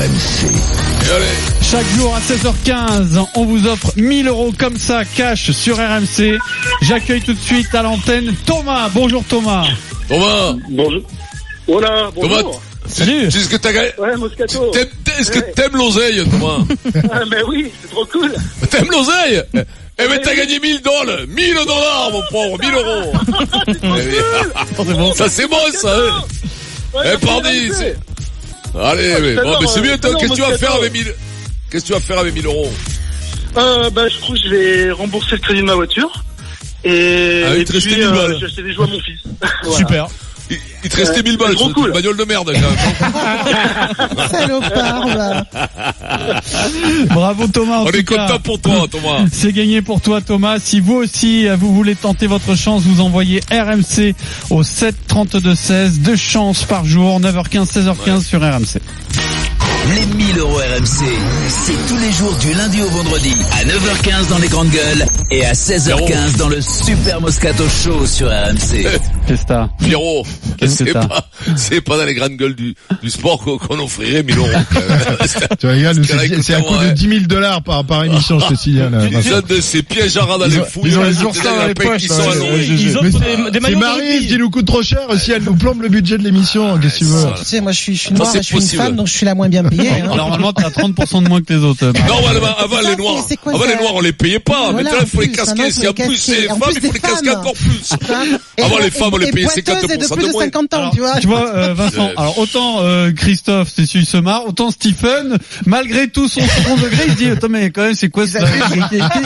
Allez. 1.15 1.25
Chaque 1.61 1.87
jour 1.97 2.15
à 2.15 2.19
16h15, 2.19 3.25
on 3.35 3.45
vous 3.45 3.67
offre 3.67 3.91
1000 3.97 4.27
euros 4.27 4.53
comme 4.57 4.77
ça, 4.77 5.03
cash 5.05 5.51
sur 5.51 5.77
RMC. 5.77 6.37
J'accueille 6.81 7.21
tout 7.21 7.33
de 7.33 7.39
suite 7.39 7.73
à 7.75 7.81
l'antenne 7.83 8.33
Thomas. 8.45 8.89
Bonjour 8.93 9.23
Thomas. 9.23 9.65
Thomas, 10.07 10.53
Bonjour. 10.69 11.01
Oh 11.67 11.79
là, 11.79 12.09
Thomas, 12.13 12.27
bonjour. 12.41 12.61
Salut. 12.85 13.25
tu 13.25 13.31
sais 13.31 13.39
ce 13.45 13.49
que 13.49 13.55
t'as 13.55 13.71
gagné 13.71 13.91
Ouais, 13.97 14.15
Moscato. 14.17 14.71
Est-ce 14.73 15.31
que 15.31 15.39
Ouais. 15.39 15.53
t'aimes 15.55 15.75
l'oseille, 15.77 16.21
Thomas 16.29 16.65
Ah, 17.11 17.21
mais 17.29 17.41
oui, 17.47 17.71
c'est 17.81 17.89
trop 17.89 18.05
cool. 18.05 18.33
T'aimes 18.69 18.89
l'oseille 18.91 19.41
Eh 19.99 20.07
ben 20.07 20.19
t'as 20.23 20.35
gagné 20.35 20.59
1000 20.59 20.81
dollars 20.81 21.19
1000 21.27 21.53
dollars, 21.53 22.09
mon 22.11 22.23
pauvre 22.31 22.57
1000 22.59 22.73
euros 22.73 23.13
Eh. 25.13 25.13
Ça 25.15 25.29
c'est 25.29 25.47
bon, 25.47 25.57
ça 25.71 25.95
hein 25.95 26.23
Eh, 27.05 27.17
pardi. 27.25 27.71
Allez, 28.75 29.15
mais, 29.21 29.35
j'adore, 29.35 29.53
bon, 29.53 29.61
mais 29.61 29.67
c'est 29.67 29.81
bien, 29.81 29.93
euh, 29.93 29.97
toi, 29.97 30.15
qu'est-ce 30.19 30.31
que 30.31 30.35
tu 30.35 30.41
vas 30.41 30.57
faire 30.57 30.73
avec 30.73 30.91
1000 30.93 31.13
Qu'est-ce 31.69 31.83
que 31.83 31.87
tu 31.87 31.93
vas 31.93 31.99
faire 31.99 32.17
avec 32.19 32.33
1000 32.33 32.45
euros 32.47 32.71
Euh, 33.55 33.89
bah, 33.91 34.07
je 34.09 34.17
trouve 34.17 34.35
que 34.35 34.41
je 34.41 34.49
vais 34.49 34.91
rembourser 34.91 35.31
le 35.33 35.37
crédit 35.37 35.59
de 35.61 35.65
ma 35.65 35.75
voiture. 35.75 36.23
Et, 36.83 37.43
Ah, 37.45 37.55
et 37.55 37.63
puis, 37.65 37.85
1000 37.85 38.01
euh, 38.03 38.11
balles. 38.11 38.37
j'ai 38.39 38.45
acheté 38.47 38.63
des 38.63 38.73
jouets 38.73 38.85
à 38.85 38.87
mon 38.87 38.99
fils. 38.99 39.19
Voilà. 39.63 39.77
Super. 39.77 40.07
Il, 40.49 40.57
il 40.83 40.89
te 40.89 40.95
restait 40.97 41.17
Ouais, 41.17 41.23
1000 41.23 41.37
balles, 41.37 41.55
cool. 41.73 41.87
une 41.87 41.93
bagnole 41.93 42.17
de 42.17 42.23
merde, 42.25 42.51
quand 42.53 42.61
même. 44.19 44.27
Salopard, 44.29 45.07
là. 45.07 45.45
Bravo 47.09 47.47
Thomas. 47.47 47.77
en 47.77 47.81
On 47.83 47.85
tout 47.85 47.95
est 47.95 48.03
cas. 48.03 48.27
content 48.27 48.39
pour 48.39 48.59
toi, 48.59 48.85
Thomas. 48.89 49.25
C'est 49.31 49.51
gagné 49.53 49.81
pour 49.81 50.01
toi 50.01 50.21
Thomas. 50.21 50.57
Si 50.59 50.79
vous 50.79 50.95
aussi 50.95 51.47
euh, 51.47 51.55
vous 51.55 51.73
voulez 51.73 51.95
tenter 51.95 52.27
votre 52.27 52.55
chance, 52.55 52.83
vous 52.83 53.01
envoyez 53.01 53.39
RMC 53.51 54.13
au 54.49 54.63
7 54.63 54.95
32 55.07 55.55
16. 55.55 55.99
Deux 55.99 56.15
chances 56.15 56.63
par 56.63 56.85
jour, 56.85 57.19
9h15, 57.19 57.65
16h15 57.71 58.23
sur 58.23 58.41
RMC. 58.41 58.79
Les 59.95 60.05
1000 60.05 60.39
euros 60.39 60.55
RMC, 60.57 61.05
c'est 61.49 61.87
tous 61.89 61.97
les 61.97 62.11
jours 62.13 62.33
du 62.37 62.53
lundi 62.53 62.81
au 62.81 62.87
vendredi 62.89 63.33
à 63.51 63.65
9h15 63.65 64.29
dans 64.29 64.37
les 64.37 64.47
grandes 64.47 64.69
gueules 64.69 65.05
et 65.29 65.45
à 65.45 65.51
16h15 65.51 66.37
dans 66.37 66.47
le 66.47 66.61
Super 66.61 67.19
Moscato 67.19 67.65
Show 67.67 68.05
sur 68.05 68.27
RMC. 68.29 68.87
Qu'est-ce 69.27 69.45
que 69.45 69.83
Pierrot, 69.85 70.25
c'est 70.67 70.91
pas, 70.93 71.27
c'est 71.55 71.81
pas 71.81 71.97
dans 71.97 72.05
les 72.05 72.13
grandes 72.13 72.33
gueules 72.33 72.55
du, 72.55 72.75
du 73.01 73.09
sport 73.09 73.39
qu'on 73.43 73.79
offrirait 73.79 74.23
1000 74.23 74.37
euros. 74.37 74.47
Tu 75.59 75.67
vois, 75.67 75.93
c'est 76.41 76.53
à 76.55 76.61
coût 76.61 76.73
de 76.75 76.79
ouais. 76.87 76.93
10 76.93 77.07
000 77.09 77.19
dollars 77.25 77.61
par, 77.61 77.85
par 77.85 78.03
émission, 78.03 78.39
je 78.39 78.47
te 78.47 78.55
signale. 78.55 78.93
hein, 78.93 79.07
Ils 79.09 79.13
Vincent. 79.17 79.37
ont 79.37 79.41
de 79.47 79.61
ces 79.61 79.81
pièges 79.83 80.17
à 80.17 80.25
rats 80.25 80.37
dans 80.37 80.45
Ils 80.45 80.51
les 80.53 80.59
ont- 80.59 80.65
fouilles. 80.65 80.83
ils 80.91 80.97
ont 80.99 81.03
les 81.03 81.23
oursins 81.23 81.41
des 81.51 81.57
dans 81.59 81.67
les 81.67 81.73
poches, 81.73 82.03
Ils 82.03 82.09
c'est- 82.09 83.51
des, 83.51 83.59
C'est 83.67 83.75
Marie 83.75 84.27
qui 84.27 84.37
nous 84.37 84.49
coûte 84.49 84.65
trop 84.65 84.83
cher 84.83 84.99
si 85.17 85.31
elle 85.31 85.43
nous 85.43 85.55
plombe 85.55 85.81
le 85.81 85.89
budget 85.89 86.17
de 86.17 86.23
l'émission. 86.23 86.77
Qu'est-ce 86.79 86.93
que 86.95 86.99
tu 86.99 87.05
veux 87.05 87.25
Tu 87.37 87.45
sais, 87.45 87.61
moi, 87.61 87.71
je 87.71 87.79
suis, 87.79 87.95
je 87.95 88.01
suis 88.01 88.13
noire 88.13 88.31
je 88.33 88.55
une 88.55 88.61
femme, 88.61 88.95
donc 88.95 89.07
je 89.07 89.13
suis 89.13 89.25
la 89.25 89.35
moins 89.35 89.49
bien 89.49 89.63
payée. 89.63 89.89
hein. 90.03 90.15
Normalement, 90.15 90.53
t'as 90.53 90.69
30% 90.69 91.23
de 91.23 91.29
moins 91.29 91.41
que 91.41 91.53
les 91.53 91.59
autres. 91.63 91.85
Non, 92.07 92.17
avant, 92.17 92.79
les 92.81 92.95
noirs, 92.95 93.25
avant 93.53 93.65
les 93.65 93.75
noirs, 93.75 93.93
on 93.95 94.01
les 94.01 94.13
payait 94.13 94.39
pas. 94.39 94.71
Maintenant, 94.71 94.91
il 95.01 95.07
faut 95.07 95.21
les 95.21 95.31
casquer. 95.31 95.71
S'il 95.71 95.83
y 95.83 95.87
a 95.87 95.93
plus, 95.93 96.27
les 96.27 96.47
femmes, 96.47 96.57
il 96.75 96.81
faut 96.81 96.93
les 96.93 96.99
casquer 96.99 97.29
encore 97.31 97.53
plus. 97.53 97.93
Avant, 98.61 98.77
les 98.79 98.91
femmes, 98.91 99.12
poiteuses 99.19 99.91
et 99.91 99.97
de 99.97 100.05
50% 100.05 100.13
plus 100.13 100.23
de 100.23 100.27
de 100.27 100.31
moins. 100.31 100.43
50 100.43 100.73
ans, 100.73 100.77
Alors, 100.77 100.93
tu 100.93 100.99
vois. 100.99 101.19
tu 101.19 101.27
vois, 101.27 101.55
euh, 101.55 101.73
Vincent, 101.77 102.09
alors 102.17 102.37
autant 102.39 102.81
euh, 102.81 103.11
Christophe, 103.11 103.71
c'est 103.75 103.85
celui 103.85 104.05
qui 104.05 104.11
se 104.11 104.17
marre, 104.17 104.47
autant 104.47 104.71
Stephen, 104.71 105.37
malgré 105.65 106.07
tout 106.07 106.27
son 106.27 106.41
second 106.41 106.75
degré, 106.75 107.03
il 107.07 107.13
se 107.13 107.17
dit, 107.17 107.29
attends 107.29 107.49
mais 107.49 107.71
quand 107.71 107.83
même 107.83 107.95
c'est 107.95 108.09
quoi 108.09 108.27
ça? 108.27 108.39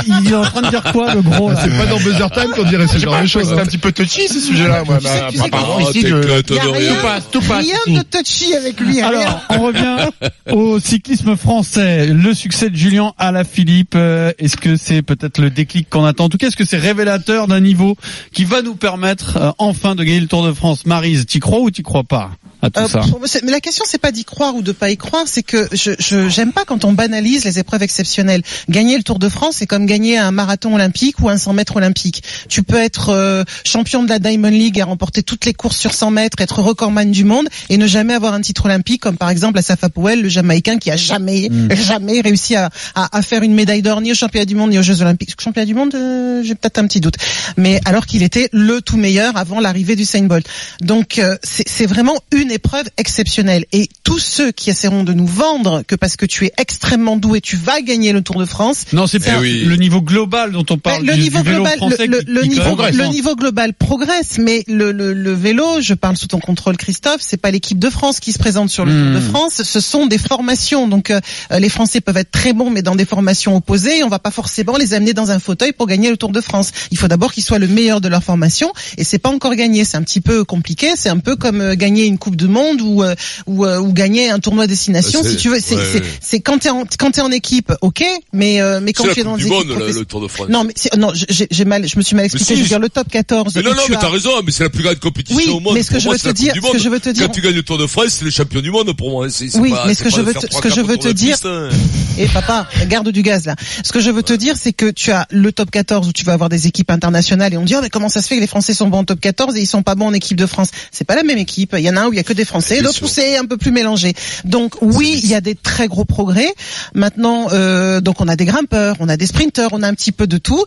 Il 0.08 0.32
est 0.32 0.36
en 0.36 0.44
train 0.44 0.62
de 0.62 0.70
dire 0.70 0.84
quoi 0.92 1.14
le 1.14 1.22
gros? 1.22 1.52
Là 1.52 1.60
C'est 1.64 1.78
pas 1.78 1.86
dans 1.86 1.98
Buzzer 1.98 2.30
Time 2.32 2.52
qu'on 2.56 2.64
dirait 2.64 2.88
ce 2.88 2.98
genre 2.98 3.22
de 3.22 3.28
choses. 3.28 3.48
C'est 3.48 3.54
un 3.54 3.60
hein. 3.60 3.66
petit 3.66 3.78
peu 3.78 3.92
touchy 3.92 4.28
ce 4.28 4.40
sujet-là, 4.40 4.84
moi. 4.84 5.00
Ah, 5.06 5.30
rien. 5.30 6.96
passe, 7.02 7.24
tout 7.32 7.42
passe. 7.42 7.66
rien 7.66 7.98
de 8.00 8.02
touchy 8.04 8.54
avec 8.56 8.80
lui. 8.80 9.02
Alors, 9.02 9.42
on 9.50 9.60
revient 9.60 10.10
au 10.52 10.80
cyclisme 10.80 11.36
français. 11.36 12.08
Le 12.08 12.34
succès 12.34 12.70
de 12.70 12.76
Julien 12.76 13.14
Alaphilippe, 13.18 13.94
euh, 13.96 14.32
est-ce 14.40 14.58
que 14.58 14.76
c'est 14.76 15.02
peut-être 15.02 15.40
le 15.40 15.50
déclic 15.50 15.90
qu'on 15.90 16.06
attend? 16.06 16.26
En 16.26 16.30
tout 16.30 16.38
cas, 16.38 16.48
est-ce 16.48 16.56
que 16.56 16.66
c'est 16.66 16.78
révélateur 16.78 17.48
d'un 17.48 17.60
niveau 17.60 17.96
qui 18.34 18.46
va 18.46 18.62
nous 18.62 18.76
permettre 18.76 19.38
euh, 19.38 19.52
enfin 19.78 19.94
de 19.94 20.04
gagner 20.04 20.20
le 20.20 20.28
Tour 20.28 20.44
de 20.44 20.54
France. 20.54 20.86
Marise, 20.86 21.26
t'y 21.28 21.40
crois 21.40 21.60
ou 21.60 21.70
t'y 21.70 21.84
crois 21.84 22.04
pas? 22.04 22.32
À 22.62 22.70
tout 22.70 22.80
Euh, 22.82 22.88
ça 22.88 23.00
pour- 23.00 23.22
c'est- 23.26 23.44
mais 23.44 23.52
la 23.52 23.60
question 23.60 23.84
c'est 23.88 23.98
pas 23.98 24.12
d'y 24.12 24.26
croire 24.26 24.56
ou 24.56 24.62
de 24.62 24.72
pas 24.72 24.90
y 24.90 24.98
croire, 24.98 25.24
c'est 25.26 25.44
que 25.44 25.68
je 25.74 25.92
j'aime 26.30 26.52
pas 26.54 26.66
quand 26.66 26.86
on 26.86 26.94
banalise 26.94 27.46
les 27.46 27.60
épreuves 27.60 27.84
exceptionnelles. 27.84 28.42
Gagner 28.70 28.98
le 28.98 29.04
Tour 29.04 29.20
de 29.20 29.30
France, 29.30 29.56
c'est 29.58 29.68
comme 29.68 29.86
gagner 29.86 30.18
un 30.18 30.32
marathon 30.32 30.74
olympique 30.76 31.20
ou 31.22 31.30
un 31.30 31.38
100 31.38 31.54
mètres 31.54 31.76
olympique. 31.76 32.24
Tu 32.50 32.64
peux 32.64 32.78
être 32.78 33.10
euh, 33.10 33.44
champion 33.66 34.04
de 34.04 34.10
la 34.10 34.20
Diamond 34.20 34.50
League 34.50 34.78
et 34.78 34.84
remporter 34.84 35.24
toutes 35.24 35.46
les 35.46 35.54
courses 35.54 35.78
sur 35.78 35.94
100 35.94 36.12
mètres, 36.12 36.38
être 36.42 36.60
recordman 36.62 37.12
du 37.12 37.24
monde 37.24 37.48
et 37.70 37.78
ne 37.78 37.88
jamais 37.88 38.14
avoir 38.14 38.34
un 38.34 38.42
titre 38.42 38.66
olympique, 38.66 39.02
comme 39.02 39.18
par 39.18 39.30
exemple 39.30 39.58
Asaf 39.60 39.88
Powell, 39.94 40.22
le 40.22 40.30
Jamaïcain 40.30 40.78
qui 40.78 40.92
a 40.92 40.96
jamais 40.98 41.50
Mm. 41.50 41.70
jamais 41.76 42.22
réussi 42.22 42.56
à, 42.56 42.70
à, 42.96 43.18
à 43.18 43.22
faire 43.22 43.44
une 43.44 43.54
médaille 43.54 43.82
d'or 43.82 44.02
ni 44.02 44.12
aux 44.12 44.16
championnats 44.16 44.46
du 44.46 44.56
monde 44.56 44.72
ni 44.72 44.80
aux 44.80 44.84
Jeux 44.84 45.02
olympiques. 45.02 45.36
Championnat 45.40 45.66
du 45.66 45.74
monde, 45.76 45.94
euh, 45.96 46.42
j'ai 46.44 46.56
peut-être 46.56 46.80
un 46.80 46.88
petit 46.88 47.00
doute, 47.00 47.16
mais 47.58 47.80
alors 47.86 48.06
qu'il 48.06 48.24
était 48.24 48.50
le 48.52 48.82
tout 48.82 48.98
meilleur 48.98 49.38
avant 49.38 49.60
l'arrivée 49.60 49.96
du 49.96 50.06
Saint 50.06 50.24
Bolt. 50.24 50.46
Donc 50.82 51.20
euh, 51.20 51.38
c'est 51.44 51.68
c'est 51.68 51.86
vraiment 51.86 52.16
une 52.32 52.47
épreuve 52.50 52.86
exceptionnelle. 52.98 53.66
Et 53.72 53.90
tous 54.04 54.20
ceux 54.20 54.52
qui 54.52 54.70
essaieront 54.70 55.04
de 55.04 55.14
nous 55.14 55.28
vendre 55.28 55.84
que 55.88 55.96
parce 55.96 56.16
que 56.16 56.26
tu 56.26 56.46
es 56.46 56.52
extrêmement 56.58 57.18
doué, 57.18 57.42
tu 57.42 57.56
vas 57.56 57.82
gagner 57.82 58.12
le 58.14 58.22
Tour 58.22 58.38
de 58.40 58.46
France. 58.46 58.86
Non, 58.94 59.08
c'est 59.08 59.20
pas 59.20 59.40
le 59.42 59.76
niveau 59.76 60.02
global 60.02 60.52
dont 60.52 60.66
on 60.70 60.78
parle. 60.78 61.04
Le 61.06 61.14
du, 61.16 61.22
niveau 61.22 61.40
du 61.40 61.44
vélo 61.46 61.58
global, 61.64 61.78
français 61.78 62.08
le, 62.08 62.20
qui- 62.20 62.26
le 62.32 62.42
qui 62.42 62.50
niveau, 62.50 62.62
progresse. 62.64 62.96
le 62.96 63.06
niveau 63.08 63.36
global 63.36 63.74
progresse, 63.74 64.38
mais 64.40 64.64
le, 64.68 64.92
le, 64.92 65.14
le 65.14 65.34
vélo, 65.34 65.82
je 65.82 65.94
parle 65.94 66.18
sous 66.18 66.28
ton 66.28 66.40
contrôle, 66.40 66.78
Christophe, 66.78 67.18
c'est 67.20 67.38
pas 67.38 67.52
l'équipe 67.52 67.80
de 67.80 67.90
France 67.90 68.20
qui 68.20 68.32
se 68.34 68.40
présente 68.40 68.70
sur 68.70 68.86
le 68.86 68.92
Tour 68.92 69.12
de 69.14 69.18
Hmm. 69.20 69.30
France, 69.30 69.64
ce 69.64 69.80
sont 69.80 70.06
des 70.06 70.18
formations. 70.18 70.88
Donc 70.88 71.12
euh, 71.12 71.20
les 71.58 71.70
Français 71.70 72.02
peuvent 72.02 72.18
être 72.18 72.32
très 72.32 72.54
bons, 72.54 72.70
mais 72.70 72.82
dans 72.82 72.96
des 72.96 73.06
formations 73.06 73.56
opposées, 73.56 74.00
et 74.00 74.04
on 74.04 74.10
va 74.10 74.20
pas 74.20 74.32
forcément 74.32 74.78
les 74.78 74.94
amener 74.94 75.14
dans 75.14 75.32
un 75.32 75.40
fauteuil 75.40 75.74
pour 75.74 75.88
gagner 75.88 76.10
le 76.10 76.18
Tour 76.18 76.32
de 76.32 76.42
France. 76.42 76.72
Il 76.92 76.98
faut 76.98 77.08
d'abord 77.08 77.34
qu'ils 77.34 77.44
soient 77.44 77.60
le 77.60 77.68
meilleur 77.68 78.00
de 78.02 78.08
leur 78.08 78.24
formation, 78.24 78.72
et 78.98 79.04
c'est 79.04 79.18
pas 79.20 79.30
encore 79.30 79.56
gagné. 79.56 79.84
C'est 79.86 79.98
un 79.98 80.04
petit 80.04 80.22
peu 80.22 80.44
compliqué. 80.46 80.92
C'est 80.96 81.10
un 81.10 81.18
peu 81.20 81.36
comme 81.36 81.62
euh, 81.62 81.76
gagner 81.76 82.06
une 82.06 82.18
Coupe 82.18 82.36
du 82.38 82.48
Monde 82.48 82.82
ou 82.82 83.04
euh, 83.04 83.16
ou, 83.46 83.66
euh, 83.66 83.80
ou 83.80 83.92
gagner 83.94 84.30
un 84.30 84.40
tournoi 84.40 84.68
destination, 84.68 85.22
Ouais, 85.22 85.30
si 85.30 85.36
tu 85.38 85.50
veux. 85.50 85.60
C'est 85.60 85.76
ouais, 85.76 86.40
quand 86.40 86.60
t'es 86.60 86.70
en 86.70 86.86
quand 86.98 87.12
t'es 87.12 87.22
en 87.22 87.32
équipe, 87.32 87.74
ok, 87.82 88.04
mais 88.34 88.62
euh, 88.62 88.80
mais 88.82 88.94
quand 88.94 89.04
tu 89.14 89.20
es 89.20 89.24
dans 89.24 89.38
du 89.38 89.46
Monde, 89.48 89.66
équipes 89.72 89.96
le, 89.96 90.06
Tour 90.06 90.22
de 90.22 90.28
France. 90.28 90.48
non, 90.50 90.64
mais 90.64 90.74
non, 90.98 91.12
j'ai 91.14 91.66
mal, 91.66 91.88
je 91.88 91.98
me 91.98 92.02
suis 92.02 92.16
mal 92.16 92.26
expliqué. 92.26 92.46
si, 92.54 92.56
je 92.58 92.62
veux 92.64 92.68
dire 92.68 92.80
le 92.80 92.90
top 92.90 93.10
14. 93.10 93.54
Mais 93.56 93.62
non, 93.62 93.72
non, 93.72 93.82
tu 93.86 93.92
mais 93.92 93.98
as- 93.98 94.00
t'as 94.02 94.10
raison, 94.10 94.30
mais 94.46 94.52
c'est 94.52 94.64
la 94.64 94.70
plus 94.70 94.84
grande 94.84 95.00
compétition 95.00 95.38
Oui, 95.38 95.50
au 95.52 95.60
monde. 95.60 95.74
mais 95.76 95.84
ce 95.84 95.92
que 95.92 96.00
je 96.00 96.10
veux 96.10 96.18
te 96.18 96.30
dire- 96.30 96.54
ce 96.56 96.72
que 96.72 96.78
je 96.80 96.90
veux 96.90 97.00
te 97.00 97.10
dire- 97.10 97.26
Quand 97.28 97.34
tu 97.34 97.42
gagnes 97.42 97.56
le 97.56 97.64
Tour 97.64 97.78
de 97.78 97.88
France, 97.88 98.08
c'est 98.20 98.26
le 98.26 98.32
champion 98.32 98.62
du 98.62 98.72
monde 98.72 98.96
pour 98.96 99.10
moi. 99.12 99.28
C'est 99.30 99.56
Oui, 99.58 99.74
mais 99.86 99.94
ce 99.96 100.04
que 100.04 100.10
je 100.10 100.18
de 100.18 100.22
veux 100.22 100.34
ce 100.50 100.62
que 100.62 100.70
je 100.70 100.82
veux 100.82 100.98
te 100.98 101.08
de 101.08 101.14
dire, 101.14 101.34
piste, 101.36 101.46
hein. 101.46 101.70
et 102.18 102.28
papa, 102.28 102.68
garde 102.88 103.10
du 103.10 103.22
gaz 103.22 103.46
là. 103.46 103.56
Ce 103.84 103.92
que 103.92 104.00
je 104.00 104.10
veux 104.12 104.24
te 104.24 104.34
dire, 104.34 104.56
c'est 104.62 104.74
que 104.74 104.90
tu 104.92 105.12
as 105.12 105.26
le 105.32 105.52
top 105.52 105.72
14 105.72 106.08
où 106.08 106.14
tu 106.14 106.24
vas 106.24 106.34
avoir 106.34 106.50
des 106.50 106.68
équipes 106.68 106.92
internationales 106.92 107.54
et 107.54 107.58
on 107.58 107.64
dit 107.64 107.76
oh, 107.76 107.80
mais 107.82 107.90
comment 107.90 108.10
ça 108.10 108.22
se 108.22 108.28
fait 108.28 108.36
que 108.36 108.42
les 108.42 108.48
Français 108.48 108.74
sont 108.74 108.88
bons 108.88 109.00
en 109.00 109.04
top 109.04 109.20
14 109.20 109.56
et 109.56 109.62
ils 109.62 109.66
sont 109.68 109.84
pas 109.84 109.96
bons 109.96 110.08
en 110.08 110.14
équipe 110.14 110.38
de 110.38 110.46
France? 110.46 110.70
C'est 110.92 111.06
pas 111.06 111.16
la 111.16 111.24
même 111.24 111.38
équipe. 111.38 111.76
Il 111.78 111.84
y 111.84 111.90
en 111.90 111.96
a 111.98 112.02
un 112.02 112.08
où 112.08 112.14
il 112.14 112.18
y 112.18 112.20
a 112.20 112.24
que 112.28 112.34
des 112.34 112.46
Français, 112.46 112.82
d'autres 112.82 113.04
où 113.04 113.08
c'est 113.08 113.38
un 113.38 113.46
peu 113.46 113.58
plus 113.58 113.72
mélangé. 113.72 114.14
Donc 114.44 114.76
oui, 114.82 115.20
il 115.24 115.30
y 115.30 115.36
a 115.36 115.42
des 115.42 115.56
très 115.56 115.88
gros 115.88 116.06
progrès. 116.06 116.54
Maintenant, 116.94 117.48
euh, 117.54 118.02
donc 118.02 118.22
on 118.22 118.28
a 118.28 118.36
des 118.36 118.46
grimpeurs, 118.46 118.98
on 119.00 119.10
a 119.10 119.18
des 119.18 119.26
sprinteurs, 119.26 119.70
on 119.72 119.82
a 119.82 119.88
un 119.88 119.94
petit 119.94 120.12
peu 120.12 120.28
de 120.28 120.38
tout. 120.38 120.64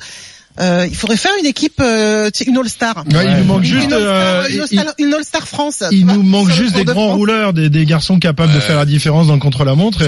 Euh, 0.60 0.86
il 0.88 0.94
faudrait 0.94 1.16
faire 1.16 1.32
une 1.40 1.46
équipe, 1.46 1.80
euh, 1.80 2.30
tu 2.32 2.44
sais, 2.44 2.50
une 2.50 2.58
All-Star. 2.58 3.04
Ouais, 3.12 3.24
il 3.26 3.36
nous 3.38 3.44
manque 3.44 3.58
Une 3.64 3.64
juste, 3.64 3.92
euh, 3.92 4.46
une 4.48 4.60
All-Star- 4.60 4.94
All-Star 5.16 5.48
France. 5.48 5.82
Il 5.90 6.06
nous 6.06 6.22
manque 6.22 6.50
juste 6.50 6.74
des 6.74 6.84
de 6.84 6.92
grands 6.92 7.06
France. 7.08 7.16
rouleurs, 7.16 7.52
des, 7.52 7.70
des 7.70 7.86
garçons 7.86 8.18
capables 8.18 8.52
de 8.52 8.60
faire 8.60 8.76
la 8.76 8.84
différence 8.84 9.26
dans 9.28 9.34
le 9.34 9.40
contre-la-montre. 9.40 10.02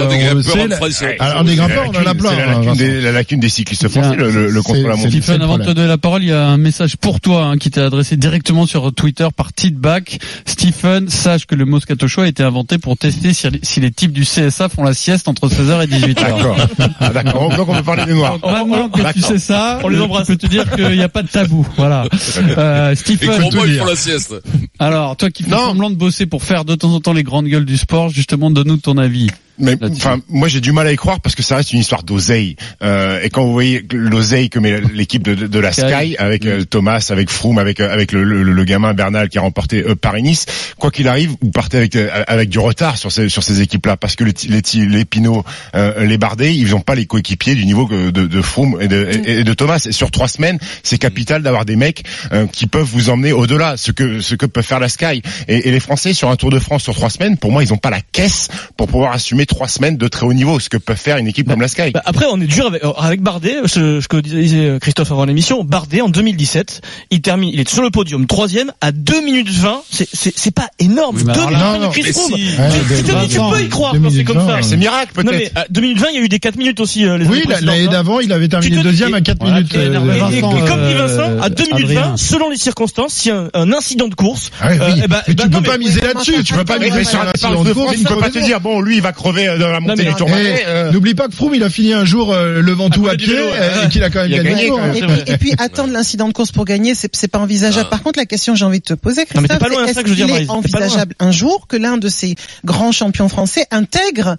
Alors 1.19 1.45
des 1.45 1.55
grimpeurs, 1.57 1.85
on 1.93 1.97
en 1.97 2.07
a 2.07 2.15
plein. 2.15 2.37
La 2.37 2.47
lacune 2.47 2.75
des, 2.75 3.01
la 3.01 3.13
lacune 3.13 3.41
des 3.41 3.49
cyclistes 3.49 3.89
français, 3.89 4.17
le, 4.17 4.31
le, 4.31 4.51
le 4.51 4.63
contre-la-montre. 4.63 5.09
le 5.11 5.43
avant 5.43 5.59
de 5.59 5.65
te 5.65 5.71
donner 5.71 5.89
la 5.89 5.99
parole, 5.99 6.23
il 6.23 6.29
y 6.29 6.33
a 6.33 6.47
un 6.47 6.59
message 6.59 6.97
pour 6.97 7.21
toi 7.21 7.45
hein, 7.47 7.57
qui 7.59 7.71
t'est 7.71 7.81
adressé 7.81 8.17
directement 8.17 8.67
sur 8.67 8.93
Twitter 8.93 9.29
par 9.35 9.53
Tidback. 9.53 10.19
Stephen, 10.47 11.09
sache 11.09 11.47
que 11.47 11.55
le 11.55 11.65
Moscato 11.65 12.07
Show 12.09 12.23
a 12.23 12.29
été 12.29 12.43
inventé 12.43 12.79
pour 12.79 12.97
tester 12.97 13.33
si, 13.33 13.49
si 13.63 13.81
les 13.81 13.91
types 13.91 14.13
du 14.13 14.23
CSA 14.25 14.69
font 14.69 14.85
la 14.85 14.95
sieste 14.95 15.29
entre 15.29 15.49
16h 15.49 15.85
et 15.85 15.87
18h. 15.87 16.15
D'accord. 16.15 16.57
Ah, 17.01 17.09
D'accord. 17.11 17.57
Donc 17.57 17.69
on 17.69 17.75
peut 17.75 17.83
parler 17.83 18.05
des 18.07 18.15
noirs. 18.15 18.39
Donc 18.39 18.51
maintenant 18.53 18.89
que 18.89 19.13
tu 19.13 19.21
sais 19.21 19.39
ça, 19.39 19.79
On 19.83 19.89
les 19.89 19.99
euh, 19.99 20.03
embrasse. 20.05 20.27
Je 20.43 20.49
peux 20.49 20.49
te 20.49 20.53
dire 20.53 20.71
qu'il 20.89 20.97
n'y 20.97 21.03
a 21.03 21.09
pas 21.09 21.23
de 21.23 21.29
tabou. 21.29 21.67
Voilà. 21.77 22.07
Euh, 22.59 22.93
Et 22.93 22.97
Stephen, 22.97 23.51
pour 23.51 23.87
la 23.87 23.97
sieste. 23.97 24.35
alors 24.79 25.17
toi 25.17 25.31
qui 25.31 25.43
fais 25.45 25.51
semblant 25.51 25.91
de 25.91 25.95
bosser 25.97 26.27
pour 26.27 26.43
faire 26.43 26.65
de 26.65 26.75
temps 26.75 26.93
en 26.93 27.01
temps 27.01 27.13
les 27.13 27.23
grandes 27.23 27.47
gueules 27.47 27.65
du 27.65 27.77
sport, 27.77 28.09
justement, 28.11 28.51
donne-nous 28.51 28.79
ton 28.79 28.97
avis. 28.99 29.29
Mais 29.59 29.77
enfin, 29.83 30.21
moi 30.29 30.49
j'ai 30.49 30.61
du 30.61 30.73
mal 30.73 30.87
à 30.87 30.93
y 30.93 30.97
croire 30.97 31.21
parce 31.21 31.35
que 31.35 31.43
ça 31.43 31.57
reste 31.57 31.73
une 31.73 31.81
histoire 31.81 32.03
d'oseille. 32.03 32.57
Euh, 32.83 33.21
et 33.23 33.31
quand 33.31 33.45
vous 33.45 33.53
voyez 33.53 33.85
l'oseille 33.93 34.49
que 34.51 34.59
met 34.59 34.81
l'équipe 34.93 35.23
de, 35.23 35.35
de, 35.35 35.47
de 35.47 35.59
la 35.59 35.73
Sky. 35.73 36.17
Avec 36.19 36.47
euh, 36.47 36.65
Thomas, 36.65 37.07
avec 37.11 37.31
Froome, 37.31 37.59
avec 37.59 37.81
euh, 37.81 37.93
avec 37.93 38.13
le, 38.13 38.25
le, 38.25 38.43
le 38.43 38.65
gamin 38.65 38.95
Bernal 38.95 39.29
qui 39.29 39.39
a 39.39 39.41
remporté 39.43 39.83
euh, 39.83 39.95
Paris-Nice, 39.95 40.47
quoi 40.79 40.91
qu'il 40.91 41.09
arrive, 41.09 41.31
vous 41.41 41.51
partez 41.51 41.77
avec 41.77 41.97
euh, 41.97 42.09
avec 42.27 42.49
du 42.49 42.59
retard 42.59 42.97
sur 42.97 43.13
ces 43.13 43.29
sur 43.29 43.43
ces 43.43 43.61
équipes-là 43.61 43.97
parce 43.97 44.17
que 44.17 44.25
les 44.25 44.33
les, 44.49 44.63
les 44.87 45.05
Pinot, 45.05 45.45
les 45.75 46.19
Bardet, 46.19 46.55
ils 46.55 46.71
n'ont 46.71 46.81
pas 46.81 46.95
les 46.95 47.07
coéquipiers 47.07 47.55
du 47.55 47.67
niveau 47.67 47.89
de, 47.89 48.11
de 48.11 48.43
Froome 48.43 48.79
et 48.81 48.89
de, 48.89 49.09
et, 49.27 49.41
et 49.41 49.45
de 49.45 49.55
Thomas. 49.55 49.85
Et 49.89 49.93
sur 49.93 50.11
trois 50.11 50.29
semaines, 50.29 50.59
c'est 50.83 50.99
capital 50.99 51.43
d'avoir 51.43 51.65
des 51.65 51.77
mecs 51.77 52.05
qui 52.53 52.67
peuvent 52.67 52.89
vous 52.91 53.11
emmener 53.11 53.33
au-delà, 53.33 53.77
ce 53.77 53.93
que 53.93 54.21
ce 54.21 54.35
que 54.35 54.47
peut 54.47 54.63
faire 54.63 54.81
la 54.81 54.89
Sky. 54.89 55.23
Et, 55.49 55.69
et 55.69 55.71
les 55.71 55.81
Français 55.81 56.15
sur 56.15 56.31
un 56.31 56.37
Tour 56.37 56.51
de 56.51 56.59
France 56.59 56.83
sur 56.83 56.95
trois 56.95 57.11
semaines, 57.11 57.37
pour 57.37 57.53
moi, 57.53 57.63
ils 57.63 57.71
n'ont 57.71 57.77
pas 57.77 57.91
la 57.91 58.01
caisse 58.01 58.49
pour 58.77 58.89
pouvoir 58.89 59.13
assumer 59.13 59.42
trois 59.47 59.69
semaines 59.69 59.97
de 59.97 60.09
très 60.09 60.27
haut 60.27 60.33
niveau, 60.33 60.59
ce 60.61 60.69
que 60.69 60.77
peut 60.77 60.95
faire 60.95 61.17
une 61.17 61.27
équipe 61.29 61.49
comme 61.49 61.61
la 61.61 61.69
Sky. 61.69 61.91
Bah, 61.93 62.03
après, 62.05 62.27
on 62.31 62.41
est 62.41 62.47
dur 62.47 62.67
avec, 62.67 62.83
avec 62.99 63.21
Bardet, 63.23 63.57
ce, 63.67 64.01
ce 64.01 64.09
que 64.09 64.17
disait 64.19 64.79
Christophe 64.81 65.11
avant 65.13 65.25
l'émission. 65.25 65.65
Bardet, 65.65 66.01
en 66.01 66.09
2017, 66.09 66.81
il 67.11 67.21
termine, 67.23 67.51
il 67.53 67.61
est 67.61 67.69
sur 67.69 67.83
le 67.83 67.91
podium, 67.91 68.27
troisième, 68.27 68.73
à 68.81 68.93
2 68.93 69.21
minutes 69.23 69.51
20. 69.51 69.83
C'est, 69.91 70.09
c'est, 70.13 70.33
c'est 70.37 70.51
pas 70.51 70.69
énorme. 70.79 71.17
Oui, 71.17 71.25
mais 71.27 71.33
2 71.33 71.41
alors 71.41 71.51
minutes 71.51 71.63
là- 71.63 71.79
20 71.79 71.87
de 71.87 71.93
Chris 71.93 72.13
Froome. 72.13 72.33
si. 72.37 72.43
Tu- 72.47 72.53
Ouais, 72.63 73.29
tu, 73.29 73.35
tu 73.35 73.39
peux 73.51 73.61
y 73.63 73.69
croire 73.69 73.95
quand 74.01 74.11
c'est 74.11 74.25
comme 74.25 74.47
ça. 74.47 74.59
C'est 74.63 74.77
miracle 74.77 75.13
Non, 75.25 75.31
mais 75.33 75.39
peut-être. 75.39 75.57
à 75.59 75.65
2 75.71 75.81
minutes 75.81 75.99
20, 75.99 76.07
il 76.11 76.17
y 76.17 76.19
a 76.19 76.25
eu 76.25 76.29
des 76.29 76.39
4 76.39 76.57
minutes 76.57 76.81
aussi. 76.81 77.05
euh, 77.07 77.19
les 77.19 77.27
Oui, 77.27 77.43
l'année 77.49 77.87
hein. 77.87 77.91
d'avant, 77.91 78.21
il 78.21 78.33
avait 78.33 78.49
terminé 78.49 78.83
deuxième 78.83 79.15
à 79.15 79.21
4 79.21 79.39
Voilà, 79.41 79.57
minutes. 79.57 79.75
euh, 79.75 79.87
Et, 79.87 80.19
Vincent, 80.19 80.51
comme 80.67 80.87
dit 80.87 80.95
euh, 80.95 81.07
Vincent, 81.07 81.43
à 81.43 81.49
2 81.49 81.65
minutes 81.65 81.85
Adrien. 81.85 82.01
20, 82.11 82.17
selon 82.17 82.51
les 82.51 82.57
circonstances, 82.57 83.13
s'il 83.15 83.33
y 83.33 83.35
a 83.35 83.49
un, 83.55 83.73
incident 83.73 84.09
de 84.09 84.15
course, 84.15 84.51
euh, 84.63 84.91
tu 85.27 85.49
peux 85.51 85.63
pas 85.63 85.79
miser 85.79 86.01
là-dessus. 86.01 86.43
Tu 86.45 86.55
peux 86.55 86.65
pas 86.65 86.79
miser 86.79 87.05
sur 87.05 87.21
Tour 87.41 87.65
de 87.65 87.73
course. 87.73 87.95
Tu 87.97 88.03
ne 88.05 88.09
peux 88.09 88.17
pas 88.19 88.31
te 88.31 88.39
dire 88.39 88.61
bon, 88.61 88.81
lui 88.81 88.97
il 88.97 89.03
va 89.03 89.13
crever 89.13 89.32
dans 89.33 89.71
la 89.71 89.81
montée 89.81 90.05
du 90.05 90.93
N'oublie 90.93 91.15
pas 91.15 91.29
que 91.29 91.35
Froome, 91.35 91.55
il 91.55 91.62
a 91.62 91.71
fini 91.71 91.93
un 91.93 92.05
jour 92.05 92.33
euh, 92.33 92.61
le 92.61 92.73
Ventoux 92.73 93.09
À 93.09 93.17
pied 93.17 93.35
euh, 93.37 93.85
et 93.85 93.89
qu'il 93.89 94.03
a 94.05 94.11
quand 94.11 94.21
même 94.21 94.31
gagné. 94.31 94.51
gagné, 94.51 94.62
le 94.62 94.69
tour, 94.69 94.81
quand 94.81 94.87
même. 94.87 94.97
Et 94.97 95.07
puis, 95.07 95.33
et 95.33 95.39
puis 95.39 95.55
attendre 95.59 95.93
l'incident 95.93 96.29
de 96.29 96.33
course 96.33 96.53
pour 96.53 96.65
gagner, 96.65 96.95
c'est 96.95 97.15
c'est 97.15 97.29
pas 97.29 97.39
envisageable. 97.39 97.87
Ah. 97.89 97.91
Par 97.91 98.03
contre, 98.03 98.19
la 98.19 98.27
question 98.27 98.53
que 98.53 98.59
j'ai 98.59 98.65
envie 98.65 98.81
de 98.81 98.85
te 98.85 98.95
poser, 98.95 99.23
Non, 99.35 99.41
mais 99.41 99.49
t'es 99.49 99.57
Christophe, 99.57 99.59
pas 99.59 99.69
loin, 99.69 99.87
c'est 99.87 99.89
c'est 99.89 99.95
ça 99.95 100.01
est-ce 100.01 100.05
que 100.05 100.15
je 100.15 100.23
veux 100.23 100.27
dire, 100.27 100.37
qu'il 100.37 100.45
est 100.45 100.51
envisageable 100.51 101.15
un 101.19 101.31
jour 101.31 101.67
que 101.67 101.77
l'un 101.77 101.99
de 101.99 102.09
ces 102.09 102.35
grands 102.65 102.93
champions 102.93 103.29
français 103.29 103.67
intègre 103.71 104.37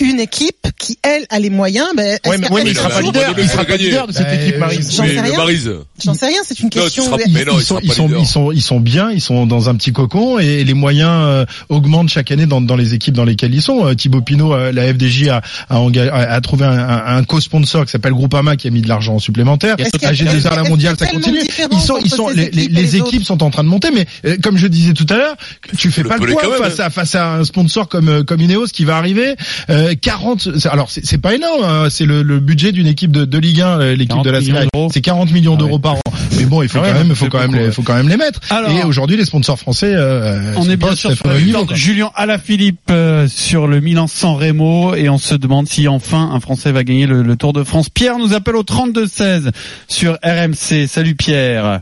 une 0.00 0.18
équipe 0.18 0.66
qui, 0.76 0.98
elle, 1.02 1.24
a 1.30 1.38
les 1.38 1.50
moyens 1.50 1.86
ben, 1.96 2.04
est-ce 2.04 2.28
Ouais, 2.28 2.38
mais, 2.38 2.50
ouais, 2.50 2.64
mais 2.64 2.70
il 2.70 2.76
sera 2.76 2.88
pas 2.88 3.00
leader, 3.00 3.32
il 3.38 3.48
sera 3.48 3.64
pas 3.64 3.72
gagner. 3.72 3.84
leader 3.84 4.06
de 4.08 4.12
cette 4.12 4.26
Bah, 4.26 4.34
équipe 4.34 4.58
Marise. 4.58 4.90
J'en 4.96 5.04
sais 5.06 5.20
rien. 5.20 5.36
Maryse, 5.36 5.70
J'en 6.04 6.14
sais 6.14 6.26
rien, 6.26 6.40
c'est 6.44 6.58
une 6.60 6.70
question. 6.70 7.04
seras- 7.04 7.16
de- 7.18 7.22
mais 7.30 7.44
non, 7.44 7.52
ils 7.54 7.60
il 7.60 7.64
sont, 7.64 7.78
ils 7.80 7.92
sont, 7.92 8.08
ils 8.18 8.26
sont, 8.26 8.52
ils 8.52 8.62
sont 8.62 8.80
bien, 8.80 9.10
ils 9.12 9.20
sont 9.20 9.46
dans 9.46 9.68
un 9.68 9.74
petit 9.76 9.92
cocon 9.92 10.38
et 10.40 10.64
les 10.64 10.74
moyens 10.74 11.10
euh, 11.12 11.44
augmentent 11.68 12.08
chaque 12.08 12.32
année 12.32 12.46
dans, 12.46 12.60
dans 12.60 12.74
les 12.76 12.94
équipes 12.94 13.14
dans 13.14 13.24
lesquelles 13.24 13.54
ils 13.54 13.62
sont. 13.62 13.86
Euh, 13.86 13.94
Thibaut 13.94 14.20
Pinot, 14.20 14.52
euh, 14.52 14.72
la 14.72 14.92
FDJ 14.92 15.28
a, 15.28 15.42
a, 15.70 15.76
a, 15.78 16.18
a 16.34 16.40
trouvé 16.40 16.64
un, 16.64 16.70
un, 16.76 17.16
un 17.18 17.22
co-sponsor 17.24 17.84
qui 17.84 17.92
s'appelle 17.92 18.12
Groupama 18.14 18.56
qui 18.56 18.66
a 18.66 18.70
mis 18.70 18.82
de 18.82 18.88
l'argent 18.88 19.18
supplémentaire. 19.20 19.76
Est-ce 19.78 19.90
qu'il 19.90 20.02
y 20.02 20.28
a- 20.28 20.32
AG2R, 20.34 20.56
la 20.56 20.68
mondiale, 20.68 20.96
ça 20.98 21.06
continue. 21.06 21.38
Ils 21.70 21.80
sont, 21.80 21.98
ils 22.04 22.10
sont, 22.10 22.28
les, 22.30 22.96
équipes 22.96 23.20
les 23.20 23.24
sont 23.24 23.42
en 23.44 23.50
train 23.50 23.62
de 23.62 23.68
monter, 23.68 23.90
mais 23.94 24.06
euh, 24.26 24.36
comme 24.42 24.56
je 24.56 24.66
disais 24.66 24.92
tout 24.92 25.06
à 25.10 25.16
l'heure, 25.16 25.36
tu 25.78 25.90
fais 25.92 26.02
pas 26.02 26.16
le 26.16 26.26
poids 26.32 26.42
quand 26.42 26.50
même, 26.50 26.58
face 26.62 26.80
à 26.80 26.90
face 26.90 27.14
à 27.14 27.34
un 27.34 27.44
sponsor 27.44 27.88
comme 27.88 28.08
euh, 28.08 28.22
comme 28.24 28.40
Ineos 28.40 28.66
qui 28.72 28.84
va 28.84 28.96
arriver. 28.96 29.36
Euh, 29.70 29.83
40, 30.00 30.58
c'est- 30.58 30.68
alors 30.68 30.90
c'est 30.90 31.18
pas 31.20 31.34
énorme, 31.34 31.62
hein, 31.64 31.86
c'est 31.90 32.04
le, 32.06 32.22
le 32.22 32.40
budget 32.40 32.72
d'une 32.72 32.86
équipe 32.86 33.12
de, 33.12 33.24
de 33.24 33.38
Ligue 33.38 33.60
1, 33.60 33.80
euh, 33.80 33.90
l'équipe 33.92 34.08
40 34.10 34.24
de 34.24 34.30
la 34.30 34.40
d'euros. 34.40 34.88
c'est 34.92 35.00
40 35.00 35.30
millions 35.32 35.54
Ah 35.54 35.58
d'euros 35.58 35.74
ouais. 35.76 35.80
par 35.80 35.94
an. 35.94 36.00
Mais 36.36 36.44
bon, 36.44 36.62
il 36.62 36.68
faut 36.68 36.78
Ah 36.82 36.88
quand 36.88 36.94
même, 36.94 37.08
c'est 37.10 37.14
faut 37.14 37.26
quand 37.28 37.38
même, 37.38 37.46
beaucoup, 37.48 37.58
les, 37.60 37.66
ouais. 37.66 37.72
faut 37.72 37.82
quand 37.82 37.94
même 37.94 38.08
les 38.08 38.16
mettre. 38.16 38.40
Alors- 38.50 38.70
Et 38.70 38.82
aujourd'hui, 38.84 39.16
les 39.16 39.24
sponsors 39.24 39.58
français, 39.58 39.92
euh, 39.94 40.54
On 40.56 40.62
sont 40.64 40.70
est 40.70 40.76
pas 40.76 40.88
bien 40.88 40.96
sûr 40.96 41.12
sur 41.12 41.26
niveau. 41.32 41.66
Julien 41.74 42.10
Alaphilippe 42.14 42.80
euh, 42.90 43.28
sur 43.28 43.66
le 43.66 43.80
Milan-San 43.80 44.34
Remo 44.36 44.94
et 44.94 45.08
on 45.08 45.18
se 45.18 45.34
demande 45.34 45.68
si 45.68 45.86
enfin 45.88 46.30
un 46.32 46.40
Français 46.40 46.72
va 46.72 46.82
gagner 46.84 47.06
le, 47.06 47.22
le 47.22 47.36
Tour 47.36 47.52
de 47.52 47.62
France. 47.64 47.88
Pierre 47.88 48.18
nous 48.18 48.32
appelle 48.34 48.56
au 48.56 48.62
32-16 48.64 49.50
sur 49.88 50.18
RMC. 50.24 50.86
Salut 50.88 51.14
Pierre. 51.14 51.80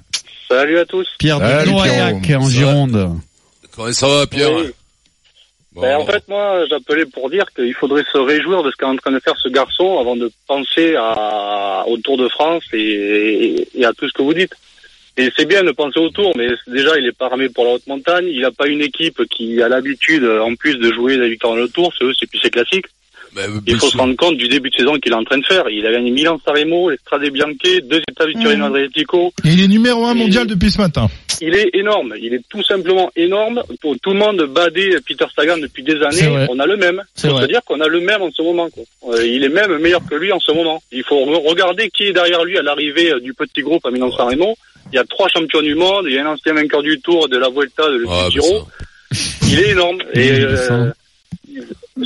Salut 0.50 0.78
à 0.78 0.85
tous. 0.85 1.06
Pierre 1.18 1.40
de 1.40 1.44
Pierrot. 2.21 2.44
en 2.44 2.49
Gironde. 2.49 3.11
Comment 3.75 3.92
ça 3.92 4.06
va, 4.06 4.26
Pierre? 4.26 4.50
Oui. 4.54 4.71
Bon. 5.75 5.81
Ben, 5.81 5.97
en 5.97 6.05
fait, 6.05 6.23
moi, 6.29 6.64
j'appelais 6.69 7.07
pour 7.07 7.31
dire 7.31 7.47
qu'il 7.57 7.73
faudrait 7.75 8.05
se 8.12 8.19
réjouir 8.19 8.62
de 8.62 8.71
ce 8.71 8.76
qu'est 8.76 8.85
en 8.85 8.97
train 8.97 9.12
de 9.12 9.21
faire 9.21 9.37
ce 9.43 9.49
garçon 9.49 9.99
avant 9.99 10.17
de 10.17 10.31
penser 10.47 10.95
à, 10.99 11.85
au 11.87 11.97
Tour 11.97 12.19
de 12.19 12.29
France 12.29 12.64
et, 12.75 13.67
et 13.75 13.85
à 13.85 13.93
tout 13.93 14.07
ce 14.07 14.12
que 14.12 14.23
vous 14.23 14.35
dites. 14.35 14.55
Et 15.17 15.31
c'est 15.37 15.47
bien 15.47 15.62
de 15.62 15.73
penser 15.73 15.99
au 15.99 16.09
Tour, 16.09 16.33
mais 16.37 16.49
déjà, 16.67 16.99
il 16.99 17.07
est 17.07 17.17
pas 17.17 17.26
armé 17.26 17.49
pour 17.49 17.64
la 17.64 17.73
haute 17.73 17.87
montagne. 17.87 18.26
Il 18.29 18.41
n'a 18.41 18.50
pas 18.50 18.67
une 18.67 18.81
équipe 18.81 19.23
qui 19.31 19.62
a 19.62 19.69
l'habitude, 19.69 20.25
en 20.25 20.55
plus 20.55 20.76
de 20.76 20.93
jouer 20.93 21.17
la 21.17 21.29
victoire 21.29 21.55
dans 21.55 21.61
le 21.61 21.69
Tour, 21.69 21.93
c'est 21.99 22.05
eux, 22.05 22.12
c'est 22.19 22.29
plus 22.29 22.38
ses 22.41 22.50
classiques. 22.50 22.87
Ben, 23.35 23.50
Il 23.67 23.76
faut 23.76 23.88
se 23.88 23.97
rendre 23.97 24.14
compte 24.17 24.37
du 24.37 24.49
début 24.49 24.69
de 24.69 24.75
saison 24.75 24.99
qu'il 24.99 25.12
est 25.12 25.17
en 25.17 25.25
train 25.25 25.38
de 25.38 25.45
faire. 25.45 25.64
Il 25.71 25.87
a 25.87 25.93
gagné 25.93 26.11
Milan 26.11 26.38
Sanremo, 26.45 26.91
l'Estrade 26.91 27.23
Bianche, 27.31 27.81
deux 27.85 28.02
étapes 28.11 28.29
du 28.29 28.35
Tirreno 28.35 28.67
Adriatico. 28.67 29.33
Et 29.45 29.49
il 29.49 29.64
est 29.64 29.69
numéro 29.69 30.05
un 30.05 30.14
mondial 30.14 30.47
depuis 30.47 30.71
ce 30.71 30.79
matin. 30.79 31.09
Il 31.42 31.54
est 31.54 31.70
énorme. 31.75 32.14
Il 32.20 32.32
est 32.34 32.42
tout 32.49 32.62
simplement 32.62 33.11
énorme. 33.16 33.62
Pour 33.80 33.94
tout 34.00 34.11
le 34.12 34.18
monde 34.18 34.42
badé 34.46 34.96
Peter 35.06 35.26
Sagan 35.34 35.58
depuis 35.58 35.82
des 35.82 36.00
années, 36.02 36.46
on 36.50 36.58
a 36.58 36.66
le 36.66 36.76
même. 36.76 37.02
C'est 37.14 37.28
Faut 37.28 37.34
vrai. 37.34 37.42
se 37.42 37.49
dire 37.49 37.61
qu'on 37.64 37.80
a 37.80 37.88
le 37.88 38.00
même 38.00 38.22
en 38.22 38.30
ce 38.30 38.42
moment. 38.42 38.68
Quoi. 38.70 38.84
Euh, 39.14 39.26
il 39.26 39.42
est 39.44 39.49
même 39.49 39.76
meilleur 39.78 40.00
que 40.08 40.14
lui 40.14 40.30
en 40.32 40.40
ce 40.40 40.52
moment. 40.52 40.82
Il 40.92 41.02
faut 41.04 41.16
re- 41.26 41.46
regarder 41.49 41.90
qui 41.90 42.04
est 42.04 42.12
derrière 42.12 42.44
lui 42.44 42.56
à 42.58 42.62
l'arrivée 42.62 43.12
euh, 43.12 43.20
du 43.20 43.34
petit 43.34 43.61
groupe 43.62 43.84
à 43.84 43.90
Milan-San 43.90 44.28
Remo. 44.28 44.56
Il 44.92 44.96
y 44.96 44.99
a 44.99 45.04
trois 45.04 45.28
champions 45.28 45.62
du 45.62 45.75
monde. 45.75 46.06
Il 46.08 46.14
y 46.14 46.18
a 46.18 46.22
un 46.26 46.32
ancien 46.32 46.52
vainqueur 46.54 46.82
du 46.82 47.00
Tour, 47.00 47.28
de 47.28 47.37
la 47.38 47.49
Vuelta, 47.49 47.88
de 47.90 47.96
le 47.99 48.06
Ah, 48.08 48.28
Giro. 48.30 48.66
mais 49.11 49.18
Il 49.50 49.58
est 49.61 49.70
énorme. 49.70 49.99
Et 50.14 50.30
euh, 50.30 50.90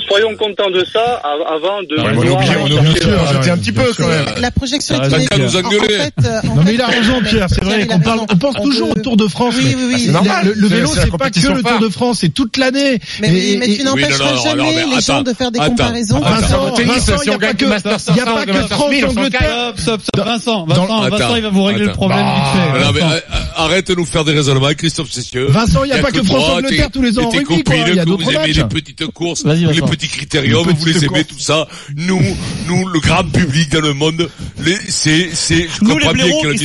soyons 0.09 0.35
contents 0.37 0.71
de 0.71 0.85
ça 0.93 1.21
av- 1.23 1.47
avant 1.55 1.83
de. 1.83 1.97
Ouais, 1.97 2.13
Monopia, 2.15 2.47
chercher, 2.47 3.09
euh, 3.09 3.19
rajouter 3.23 3.51
un 3.51 3.57
petit 3.59 3.73
peu 3.73 3.83
quand 3.97 4.09
même. 4.09 4.25
La 4.41 4.51
projection 4.51 4.95
est 4.97 5.15
en- 5.15 5.37
en 5.37 5.39
nous 5.39 5.57
engueuler. 5.57 5.87
fait, 5.99 6.13
euh, 6.25 6.41
en 6.51 6.55
Non 6.57 6.63
mais 6.65 6.75
il 6.75 6.81
a 6.83 6.87
raison 6.87 7.21
mais 7.23 7.29
Pierre, 7.29 7.47
c'est 7.49 7.65
vrai 7.65 7.87
qu'on 7.87 8.01
parle, 8.01 8.21
on 8.31 8.37
pense 8.37 8.55
On 8.59 8.63
toujours 8.65 8.93
peut- 8.95 9.01
au 9.01 9.03
Tour 9.03 9.17
de 9.17 9.29
France. 9.29 9.55
Oui, 9.59 9.75
oui, 9.77 9.95
oui. 9.95 10.09
normal. 10.09 10.47
le, 10.47 10.53
le 10.55 10.67
vélo 10.69 10.89
c'est 10.93 11.17
pas 11.17 11.31
que 11.31 11.39
le 11.39 11.63
Tour 11.63 11.79
de 11.81 11.89
France, 11.89 12.19
c'est 12.21 12.29
toute 12.35 12.57
l'année. 12.57 12.99
Mais, 13.21 13.29
Et- 13.53 13.57
mais 13.59 13.69
tu 13.77 13.83
n'empêcheras 13.85 14.37
jamais 14.43 14.87
les 14.95 15.01
gens 15.01 15.23
de 15.23 15.33
faire 15.33 15.51
des 15.53 15.59
comparaisons. 15.61 16.21
Vincent, 16.21 16.73
il 16.79 16.85
n'y 16.85 17.31
on 17.31 17.35
a 17.35 17.39
pas 17.39 17.55
que, 17.55 17.65
le 17.65 17.71
Masters 17.71 17.99
il 18.09 18.17
y 18.17 18.21
a 18.21 18.25
500, 18.25 18.35
pas 18.35 18.41
le 18.45 18.47
que 18.53 18.59
Masters 18.59 18.79
France, 18.79 18.91
1000, 18.91 19.05
on 19.05 19.11
s'en 19.13 19.17
Angleterre. 19.21 19.41
Stop, 19.77 19.79
stop, 19.79 20.01
stop. 20.03 20.17
Dans- 20.17 20.25
Vincent, 20.33 20.67
Vincent, 20.67 21.09
Vincent, 21.11 21.37
il 21.37 21.43
va 21.43 21.51
vous 21.51 21.65
régler 21.65 21.85
le 21.87 21.93
problème 21.93 22.19
vite 22.19 22.45
fait. 22.55 23.07
Euh, 23.07 23.21
arrête 23.57 23.87
de 23.89 23.95
nous 23.95 24.05
faire 24.05 24.25
des 24.25 24.33
raisonnements, 24.33 24.69
Christophe 24.77 25.11
Cessieux. 25.11 25.47
Vincent, 25.49 25.85
il 25.85 25.93
n'y 25.93 25.99
a 25.99 26.03
pas 26.03 26.11
que 26.11 26.19
toi, 26.19 26.25
France-Angleterre 26.41 26.87
tes- 26.87 26.93
tous 26.93 27.03
les 27.03 27.19
ans 27.19 27.23
en 27.27 27.31
Il 27.31 27.95
y 27.95 28.01
a 28.01 28.05
d'autres 28.05 28.33
matchs. 28.33 28.63
petites 28.69 29.07
courses, 29.09 29.45
les 29.77 29.83
petits 29.83 30.09
critériums, 30.09 30.67
Les 30.67 30.73
vous 30.75 30.85
les 30.87 31.05
aimez, 31.05 31.25
tout 31.25 31.39
ça. 31.39 31.67
Nous, 31.97 32.21
nous, 32.69 32.89
le 32.89 33.01
grand 33.01 33.25
public 33.31 33.71
dans 33.71 33.81
le 33.81 33.93
monde, 33.95 34.29
les, 34.59 34.77
c'est, 34.89 35.31
c'est, 35.35 35.69
je 35.69 35.83
Nous, 35.85 35.91
comprends 35.91 36.13
bien 36.13 36.27
que 36.43 36.57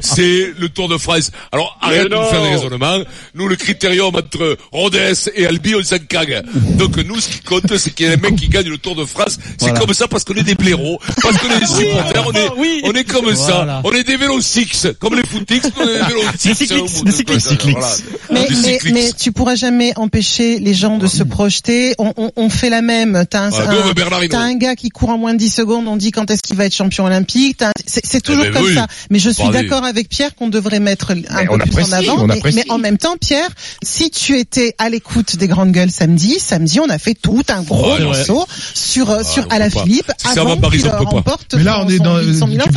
c'est 0.00 0.52
le 0.58 0.68
Tour 0.68 0.88
de 0.88 0.96
France. 0.98 1.30
Alors, 1.50 1.78
arrête 1.80 2.08
de 2.08 2.14
nous 2.14 2.24
faire 2.24 2.42
des 2.42 2.48
raisonnements. 2.48 2.98
Nous, 3.34 3.48
le 3.48 3.56
critérium 3.56 4.14
entre 4.14 4.56
Rodez 4.72 5.12
et 5.34 5.46
Albi, 5.46 5.74
on 5.74 5.82
s'en 5.82 5.98
cague. 5.98 6.42
Donc, 6.78 6.96
nous, 6.98 7.20
ce 7.20 7.28
qui 7.28 7.40
compte, 7.40 7.76
c'est 7.76 7.92
qu'il 7.94 8.06
y 8.06 8.08
a 8.08 8.16
des 8.16 8.22
mecs 8.22 8.36
qui 8.36 8.48
gagnent 8.48 8.68
le 8.70 8.78
Tour 8.78 8.94
de 8.96 9.04
France. 9.04 9.38
C'est 9.58 9.66
Voilà. 9.68 9.80
comme 9.80 9.94
ça 9.94 10.08
parce 10.08 10.24
qu'on 10.24 10.34
est 10.34 10.42
des 10.42 10.54
blaireaux, 10.54 10.98
parce 11.22 11.38
qu'on 11.38 11.50
est 11.50 11.60
des 11.60 11.66
supporters, 11.66 12.26
on 12.26 12.32
est, 12.32 12.48
oui. 12.56 12.80
on 12.84 12.92
est 12.92 13.04
comme 13.04 13.24
Voilà. 13.30 13.36
ça. 13.36 13.80
On 13.84 13.92
est 13.92 14.04
des 14.04 14.16
vélos 14.16 14.40
six, 14.40 14.86
comme 14.98 15.14
les 15.14 15.24
footix, 15.24 15.60
on 15.76 15.82
est 15.82 15.86
des 15.86 16.04
vélos 16.06 16.22
six. 16.38 16.48
Des 16.48 17.12
cyclix, 17.12 17.48
cyclix. 17.48 17.72
voilà. 17.72 17.94
Mais, 18.30 18.46
mais, 18.62 18.78
mais 18.92 19.12
tu 19.12 19.32
pourras 19.32 19.54
jamais 19.54 19.92
empêcher 19.96 20.58
les 20.58 20.74
gens 20.74 20.98
de 20.98 21.06
se 21.06 21.22
projeter. 21.22 21.94
On, 21.98 22.11
on, 22.16 22.30
on 22.36 22.48
fait 22.48 22.70
la 22.70 22.82
même. 22.82 23.24
T'as 23.28 23.40
un, 23.46 23.50
Ah, 23.52 23.70
un, 23.70 23.72
Hinault. 23.74 24.28
t'as 24.30 24.38
un 24.40 24.54
gars 24.54 24.74
qui 24.76 24.88
court 24.88 25.10
en 25.10 25.18
moins 25.18 25.32
de 25.34 25.38
10 25.38 25.50
secondes. 25.52 25.86
On 25.88 25.96
dit 25.96 26.10
quand 26.10 26.30
est-ce 26.30 26.42
qu'il 26.42 26.56
va 26.56 26.64
être 26.66 26.74
champion 26.74 27.04
olympique. 27.04 27.56
T'as 27.58 27.68
un- 27.68 27.72
C'est, 27.86 28.04
c'est 28.04 28.20
toujours 28.20 28.44
ben 28.44 28.52
comme 28.52 28.64
oui. 28.64 28.74
ça. 28.74 28.86
Mais 29.10 29.18
je 29.18 29.30
suis 29.30 29.48
d'accord 29.50 29.84
avec 29.84 30.08
Pierre 30.08 30.34
qu'on 30.34 30.48
devrait 30.48 30.80
mettre 30.80 31.10
un 31.12 31.14
Mais 31.16 31.46
peu 31.46 31.58
plus 31.58 31.82
apprécie, 31.82 31.90
en 32.10 32.14
avant. 32.14 32.22
on 32.24 32.26
mais, 32.26 32.70
en 32.70 32.78
même 32.78 32.98
temps, 32.98 33.16
Pierre, 33.20 33.48
si 33.82 34.10
tu 34.10 34.38
étais 34.38 34.74
à 34.78 34.88
l'écoute 34.88 35.36
des 35.36 35.48
grandes 35.48 35.72
gueules 35.72 35.90
samedi, 35.90 36.38
samedi, 36.38 36.80
on 36.80 36.88
a 36.88 36.98
fait 36.98 37.14
tout 37.14 37.42
un 37.48 37.62
gros 37.62 37.82
Oh, 37.84 37.90
vrai. 37.96 38.04
morceau 38.04 38.46
sur 38.74 39.10
euh, 39.10 39.22
sur 39.24 39.44
Alaphilippe 39.50 40.10
avant 40.24 40.54
va, 40.54 40.56
Paris, 40.60 40.78
qu'il 40.78 40.88
remporte 40.90 41.54
Mais 41.54 41.64
là, 41.64 41.82
on 41.84 41.88
est 41.88 41.98
dans, 41.98 42.18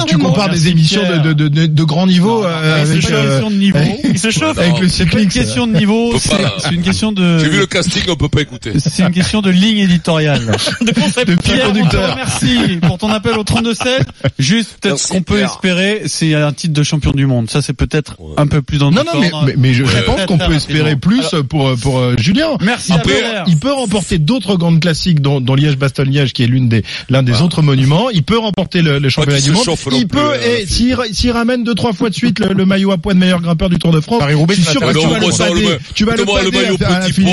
tu, 0.08 0.18
compares 0.18 0.50
des 0.50 0.68
émissions 0.70 1.02
de, 1.02 1.08
Pierre. 1.08 1.22
de, 1.24 1.34
de, 1.34 1.48
de, 1.48 1.66
de 1.68 1.84
grand 1.84 2.08
niveau 2.08 2.44
euh, 2.44 2.82
avec, 2.84 3.02
c'est 3.04 3.12
pas 3.12 3.20
une 3.20 3.26
euh, 3.26 3.30
question 3.30 3.50
de 3.52 3.56
niveau. 3.56 3.80
Il 4.04 4.20
se 4.20 4.32
chauffe. 4.32 4.58
avec 4.58 4.80
le 4.80 4.90
C'est 4.90 5.14
une 5.14 5.28
question 5.28 5.68
de 5.68 5.74
niveau, 5.78 6.14
c'est 6.18 6.72
une 6.74 6.82
question 6.82 7.12
de, 7.12 7.40
J'ai 7.40 7.50
vu 7.50 7.60
le 7.60 7.66
casting, 7.68 8.04
on 8.10 8.16
peut 8.16 8.30
pas 8.30 8.42
écouter. 8.42 8.72
c'est 8.80 9.04
une 9.04 9.12
question 9.12 9.25
de 9.42 9.50
ligne 9.50 9.80
éditoriale. 9.80 10.42
De 10.82 10.92
concept. 10.92 11.30
de 11.30 11.36
Pierre, 11.36 11.68
on 11.70 11.74
te 11.74 11.78
conducteur. 11.80 12.12
remercie 12.12 12.78
pour 12.82 12.98
ton 12.98 13.10
appel 13.12 13.34
au 13.38 13.44
32-16. 13.44 13.86
Juste, 14.40 14.78
peut-être 14.82 14.94
Merci, 14.94 15.08
ce 15.08 15.14
qu'on 15.14 15.22
peut 15.24 15.40
espérer, 15.42 16.04
c'est 16.08 16.34
un 16.36 16.52
titre 16.54 16.74
de 16.74 16.84
champion 16.84 17.12
du 17.12 17.26
monde. 17.26 17.50
Ça, 17.50 17.62
c'est 17.62 17.74
peut-être 17.74 18.18
un 18.38 18.48
peu 18.48 18.62
plus 18.62 18.78
dans 18.80 18.92
Non, 18.92 19.04
notre 19.04 19.16
non, 19.16 19.22
mais, 19.22 19.30
mais, 19.48 19.54
mais 19.58 19.74
je, 19.74 19.84
Ouais. 19.84 20.02
pense 20.06 20.26
qu'on 20.26 20.38
peut 20.38 20.54
espérer 20.54 20.96
plus 20.96 21.36
pour, 21.50 21.74
pour 21.78 22.00
euh, 22.00 22.16
Julien. 22.18 22.58
Merci 22.62 22.92
Après, 22.94 23.44
il 23.48 23.58
peut 23.58 23.72
remporter 23.72 24.18
d'autres 24.20 24.56
grandes 24.58 24.80
classiques, 24.80 25.22
dont, 25.22 25.40
dont 25.42 25.56
Liège-Bastogne-Liège, 25.56 26.34
qui 26.34 26.44
est 26.44 26.48
l'une 26.48 26.70
des 26.70 26.84
l'un 27.10 27.24
des 27.24 27.42
autres 27.42 27.62
monuments. 27.62 28.10
Il 28.10 28.24
peut 28.24 28.38
remporter 28.38 28.82
le, 28.82 29.00
le 29.00 29.10
championnat 29.10 29.42
du 29.42 29.52
monde. 29.52 29.66
non 29.68 29.76
Il 29.98 30.08
peut, 30.08 30.20
euh, 30.20 30.58
et 30.60 30.66
s'il 30.68 31.32
ramène 31.32 31.64
deux 31.64 31.76
trois 31.76 31.94
fois 31.94 32.10
de 32.10 32.16
suite 32.16 32.40
le, 32.40 32.54
le 32.54 32.66
maillot 32.66 32.92
à 32.92 32.98
poids 32.98 33.14
de 33.14 33.20
meilleur 33.20 33.42
grimpeur 33.42 33.70
du 33.70 33.78
Tour 33.78 33.92
de 33.92 34.00
France, 34.02 34.20
Paris-Roubaix, 34.20 34.56
je 34.56 34.62
suis 34.62 34.72
sûr 34.72 34.82
que 34.82 34.92
tu 34.92 34.96
non, 35.06 35.08
vas 35.10 35.20
le 35.20 35.26
le, 35.62 35.80
Tu 35.94 36.06
vas 36.06 36.16
le 36.16 36.24
le 36.26 36.52
maillot 36.52 36.78
à- 36.84 36.88
à 36.88 37.00
la 37.00 37.06
petit 37.06 37.14
puis 37.14 37.26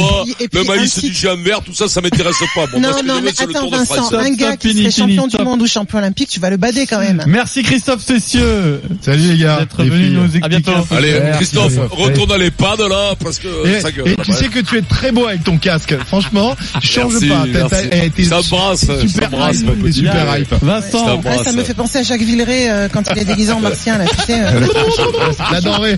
le 0.53 0.65
maïs 0.65 0.83
ainsi- 0.97 1.09
du 1.09 1.15
géant 1.15 1.37
vert, 1.37 1.61
tout 1.63 1.75
ça, 1.75 1.82
ça 1.89 2.01
m'intéresse 2.01 2.37
pas. 2.55 2.67
Moi, 2.73 2.81
Non, 2.81 2.97
que 3.01 3.05
non, 3.07 3.15
je 3.25 3.35
c'est 3.35 3.47
le 3.47 3.57
attends, 3.57 3.67
de 3.67 3.77
Vincent, 3.77 3.95
France. 3.95 4.13
un 4.15 4.31
gars 4.35 4.57
qui 4.57 4.69
fini, 4.69 4.81
serait 4.83 4.91
champion 4.91 5.15
fini, 5.23 5.25
du 5.29 5.31
stop. 5.37 5.45
monde 5.45 5.63
ou 5.63 5.67
champion 5.67 5.99
olympique, 5.99 6.29
tu 6.29 6.41
vas 6.41 6.51
le 6.51 6.57
bader 6.57 6.87
quand 6.87 6.99
même. 7.01 7.23
Merci 7.27 7.63
Christophe 7.63 8.03
Cessieux 8.05 8.81
Salut 9.01 9.23
les 9.33 9.39
gars. 9.39 9.59
d'être 9.61 9.83
venu 9.85 10.11
nous 10.11 10.25
expliquer. 10.25 10.49
bientôt. 10.49 10.73
un 10.73 10.83
peu. 10.83 10.95
Allez, 10.97 11.21
Christophe, 11.37 11.75
retourne 11.91 12.33
à 12.33 12.39
l'EHPAD, 12.39 12.81
là, 12.81 13.15
parce 13.23 13.39
que 13.39 13.49
Et, 13.67 13.81
ça 13.81 13.91
gueule. 13.91 14.09
et 14.09 14.17
tu 14.17 14.33
sais 14.33 14.49
que 14.49 14.61
tu 14.61 14.79
es 14.79 14.83
très 14.83 15.13
beau 15.13 15.27
avec 15.27 15.45
ton 15.45 15.59
casque. 15.59 15.95
Franchement, 16.07 16.55
change 16.83 17.13
Merci, 17.21 17.29
pas. 17.29 17.69
Ça 18.25 18.39
embrasse, 18.39 18.81
ça 18.85 19.01
super 19.01 19.31
hype, 19.51 19.93
super. 19.93 20.59
Vincent, 20.63 21.21
Ça 21.45 21.53
me 21.53 21.63
fait 21.63 21.75
penser 21.75 21.99
à 21.99 22.03
Jacques 22.03 22.23
Villeray 22.23 22.69
euh, 22.71 22.89
quand 22.93 23.03
il 23.15 23.19
est 23.19 23.25
déguisé 23.25 23.53
en 23.53 23.61
martien 23.61 23.99
là, 23.99 24.05
tu 24.07 24.17
sais. 24.27 24.41
euh. 24.41 24.61
La 25.53 25.61
denrée. 25.61 25.97